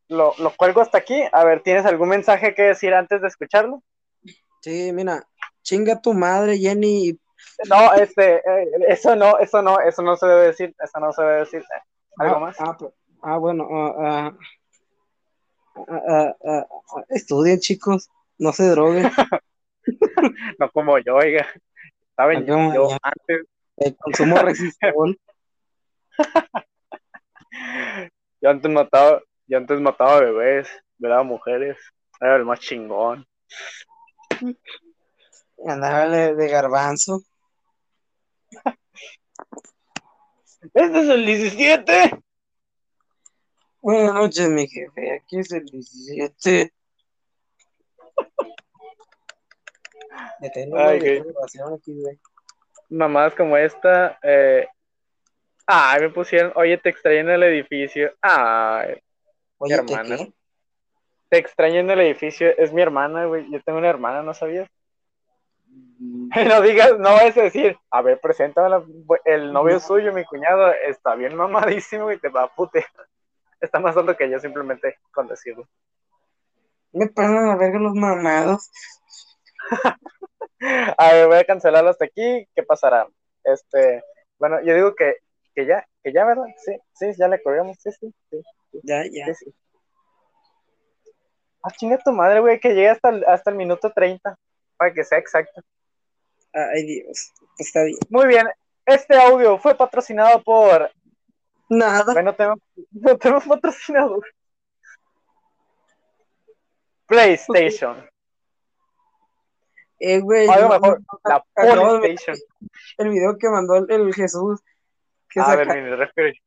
Lo, 0.07 0.33
lo 0.37 0.55
cuelgo 0.55 0.81
hasta 0.81 0.97
aquí. 0.97 1.21
A 1.31 1.43
ver, 1.43 1.61
¿tienes 1.61 1.85
algún 1.85 2.09
mensaje 2.09 2.53
que 2.53 2.63
decir 2.63 2.93
antes 2.93 3.21
de 3.21 3.27
escucharlo? 3.27 3.83
Sí, 4.61 4.91
mira, 4.93 5.27
chinga 5.61 6.01
tu 6.01 6.13
madre, 6.13 6.57
Jenny, 6.57 7.19
no, 7.69 7.93
este, 7.93 8.37
eh, 8.37 8.69
eso 8.87 9.15
no, 9.15 9.37
eso 9.39 9.61
no, 9.61 9.79
eso 9.79 10.01
no 10.01 10.15
se 10.15 10.27
debe 10.27 10.47
decir, 10.47 10.75
eso 10.81 10.99
no 10.99 11.11
se 11.11 11.21
debe 11.21 11.39
decir. 11.39 11.63
¿Algo 12.17 12.35
ah, 12.35 12.39
más? 12.39 12.55
Ah, 12.59 12.75
pues, 12.77 12.93
ah 13.21 13.37
bueno, 13.37 13.67
uh, 13.67 14.37
estudien 17.09 17.59
chicos, 17.59 18.09
no 18.37 18.53
se 18.53 18.69
droguen. 18.69 19.11
no 20.59 20.69
como 20.71 20.97
yo, 20.99 21.15
oiga. 21.15 21.45
Saben, 22.15 22.45
yo, 22.45 22.73
yo 22.73 22.89
antes. 23.01 23.45
El 23.77 23.95
consumo 23.97 24.37
resistol. 24.37 25.19
yo 28.41 28.49
antes 28.49 28.71
mataba, 28.71 29.21
yo 29.47 29.57
antes 29.57 29.81
mataba 29.81 30.21
bebés, 30.21 30.69
a 31.03 31.23
mujeres, 31.23 31.77
era 32.21 32.37
el 32.37 32.45
más 32.45 32.59
chingón. 32.61 33.27
Andaba 35.65 36.07
de 36.07 36.47
garbanzo. 36.47 37.23
Este 40.73 40.99
es 40.99 41.09
el 41.09 41.25
17. 41.25 42.23
Buenas 43.81 44.13
noches, 44.13 44.49
mi 44.49 44.67
jefe. 44.67 45.15
Aquí 45.15 45.39
es 45.39 45.51
el 45.51 45.65
17. 45.65 46.73
Ay, 50.75 51.23
Mamás 52.89 53.33
como 53.35 53.57
esta. 53.57 54.19
Eh... 54.21 54.67
Ay, 55.65 56.01
me 56.01 56.09
pusieron. 56.09 56.51
Oye, 56.55 56.77
te 56.77 56.89
extraño 56.89 57.21
en 57.21 57.29
el 57.29 57.43
edificio. 57.43 58.13
Ay, 58.21 59.01
mi 59.59 59.73
hermana. 59.73 60.17
Te 61.29 61.37
extraño 61.37 61.79
en 61.79 61.89
el 61.89 62.01
edificio. 62.01 62.55
Es 62.57 62.71
mi 62.71 62.81
hermana, 62.81 63.25
güey. 63.25 63.49
Yo 63.51 63.61
tengo 63.63 63.79
una 63.79 63.89
hermana, 63.89 64.21
¿no 64.21 64.33
sabías? 64.33 64.69
No 66.49 66.61
digas, 66.61 66.97
no 66.97 67.11
vas 67.13 67.37
a 67.37 67.41
decir, 67.43 67.77
a 67.91 68.01
ver, 68.01 68.19
preséntame 68.19 68.83
el 69.25 69.51
novio 69.53 69.79
suyo, 69.79 70.13
mi 70.13 70.25
cuñado, 70.25 70.71
está 70.71 71.15
bien 71.15 71.35
mamadísimo 71.35 72.11
y 72.11 72.19
te 72.19 72.29
va 72.29 72.43
a 72.43 72.53
putear. 72.53 72.85
Está 73.61 73.79
más 73.79 73.95
alto 73.97 74.15
que 74.15 74.29
yo 74.29 74.39
simplemente 74.39 74.99
con 75.11 75.27
decirlo. 75.27 75.67
Me 76.91 77.07
pasan 77.07 77.49
a 77.49 77.55
ver 77.55 77.73
los 77.75 77.93
mamados. 77.93 78.69
a 80.97 81.13
ver, 81.13 81.27
voy 81.27 81.37
a 81.37 81.45
cancelarlo 81.45 81.89
hasta 81.89 82.05
aquí. 82.05 82.47
¿Qué 82.53 82.63
pasará? 82.63 83.07
Este, 83.43 84.03
bueno, 84.37 84.61
yo 84.61 84.75
digo 84.75 84.93
que, 84.93 85.15
que 85.55 85.65
ya, 85.65 85.87
que 86.03 86.13
ya, 86.13 86.25
¿verdad? 86.25 86.45
Sí, 86.63 86.77
sí, 86.93 87.11
ya 87.17 87.27
le 87.27 87.41
corremos, 87.41 87.77
sí, 87.79 87.91
sí, 87.91 88.13
sí, 88.29 88.41
Ya, 88.83 89.03
ya. 89.09 89.25
Ah, 91.63 91.71
chinga 91.71 91.97
tu 91.97 92.11
madre, 92.11 92.41
güey, 92.41 92.59
que 92.59 92.69
llegue 92.69 92.89
hasta 92.89 93.09
hasta 93.27 93.49
el 93.49 93.57
minuto 93.57 93.91
30, 93.91 94.37
para 94.77 94.93
que 94.93 95.03
sea 95.03 95.17
exacto. 95.17 95.61
Ay, 96.55 96.85
Dios, 96.85 97.33
está 97.57 97.83
bien. 97.83 97.97
Muy 98.09 98.27
bien, 98.27 98.47
este 98.85 99.17
audio 99.17 99.57
fue 99.57 99.75
patrocinado 99.75 100.41
por. 100.41 100.89
Nada. 101.67 102.13
Bueno, 102.13 102.33
tenemos, 102.33 102.59
no 102.91 103.17
tenemos 103.17 103.43
patrocinador. 103.45 104.25
PlayStation. 107.07 108.09
Eh, 109.99 110.19
güey. 110.19 110.47
Algo 110.47 110.69
mejor, 110.69 111.01
la 111.25 111.43
PlayStation. 111.53 112.37
El 112.97 113.09
video 113.09 113.37
que 113.37 113.49
mandó 113.49 113.75
el, 113.75 114.13
Jesús. 114.13 114.61
Que 115.29 115.41
A 115.41 115.45
saca, 115.45 115.73
ver, 115.73 115.97
refri. 115.97 116.41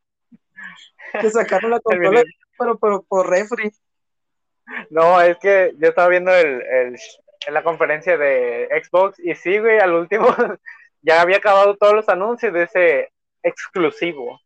Que 1.21 1.31
sacaron 1.31 1.73
la 1.73 1.81
consola, 1.81 2.23
pero, 2.59 2.79
pero 2.79 3.03
por 3.03 3.29
refri. 3.29 3.73
No, 4.89 5.21
es 5.21 5.37
que 5.39 5.75
yo 5.77 5.89
estaba 5.89 6.09
viendo 6.09 6.31
el, 6.33 6.63
el, 6.63 6.99
en 7.47 7.55
la 7.55 7.63
conferencia 7.63 8.17
de 8.17 8.69
Xbox 8.83 9.19
y 9.19 9.35
sí, 9.35 9.59
güey, 9.59 9.79
al 9.79 9.95
último 9.95 10.27
ya 11.03 11.21
había 11.21 11.39
acabado 11.39 11.77
todos 11.77 11.95
los 11.95 12.09
anuncios 12.09 12.53
de 12.53 12.63
ese 12.65 13.13
exclusivo. 13.43 14.41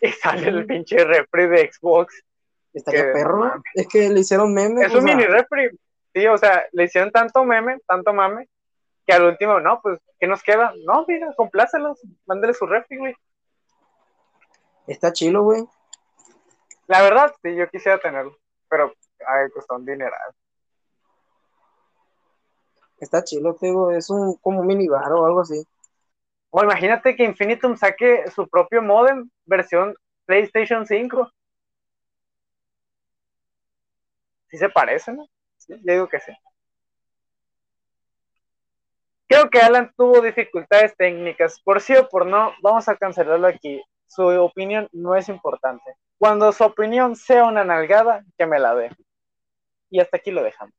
Y 0.00 0.08
sale 0.12 0.48
el 0.48 0.66
pinche 0.66 1.02
refri 1.04 1.46
de 1.46 1.72
Xbox. 1.72 2.22
Estaría 2.72 3.12
perro. 3.12 3.62
es 3.74 3.88
que 3.88 4.10
le 4.10 4.20
hicieron 4.20 4.52
meme. 4.52 4.84
Es 4.84 4.94
un 4.94 5.04
mini 5.04 5.24
refri. 5.24 5.70
Sí, 6.12 6.26
o 6.26 6.36
sea, 6.36 6.66
le 6.72 6.84
hicieron 6.84 7.10
tanto 7.10 7.44
meme, 7.44 7.78
tanto 7.86 8.12
mame, 8.12 8.48
que 9.06 9.12
al 9.12 9.24
último, 9.24 9.60
no, 9.60 9.80
pues, 9.80 10.00
¿qué 10.18 10.26
nos 10.26 10.42
queda? 10.42 10.72
No, 10.84 11.04
mira, 11.08 11.32
complácelos, 11.36 12.00
mándale 12.26 12.54
su 12.54 12.66
refri, 12.66 12.98
güey. 12.98 13.14
Está 14.86 15.12
chilo, 15.12 15.42
güey. 15.42 15.64
La 16.86 17.02
verdad, 17.02 17.34
sí, 17.42 17.54
yo 17.56 17.68
quisiera 17.68 17.98
tenerlo, 17.98 18.36
pero 18.68 18.92
ay, 19.26 19.50
costó 19.50 19.76
un 19.76 19.86
dineral. 19.86 20.34
Está 22.98 23.24
chilo, 23.24 23.56
digo, 23.60 23.90
es 23.90 24.10
un 24.10 24.36
como 24.36 24.62
minibar 24.62 25.12
o 25.12 25.26
algo 25.26 25.40
así. 25.40 25.64
O 26.50 26.62
imagínate 26.62 27.16
que 27.16 27.24
Infinitum 27.24 27.76
saque 27.76 28.30
su 28.30 28.48
propio 28.48 28.80
modem, 28.82 29.28
versión 29.44 29.94
PlayStation 30.26 30.86
5. 30.86 31.30
Sí 34.48 34.58
se 34.58 34.68
parecen, 34.68 35.16
¿no? 35.16 35.26
Sí, 35.58 35.74
digo 35.82 36.08
que 36.08 36.20
sí. 36.20 36.32
Creo 39.26 39.50
que 39.50 39.58
Alan 39.58 39.92
tuvo 39.96 40.20
dificultades 40.20 40.96
técnicas. 40.96 41.60
Por 41.60 41.80
sí 41.80 41.94
o 41.96 42.08
por 42.08 42.26
no, 42.26 42.52
vamos 42.62 42.88
a 42.88 42.96
cancelarlo 42.96 43.48
aquí. 43.48 43.82
Su 44.06 44.22
opinión 44.22 44.88
no 44.92 45.16
es 45.16 45.28
importante. 45.28 45.96
Cuando 46.18 46.52
su 46.52 46.62
opinión 46.62 47.16
sea 47.16 47.44
una 47.44 47.64
nalgada, 47.64 48.24
que 48.38 48.46
me 48.46 48.60
la 48.60 48.74
dé. 48.74 48.90
Y 49.90 49.98
hasta 50.00 50.18
aquí 50.18 50.30
lo 50.30 50.42
dejamos. 50.44 50.74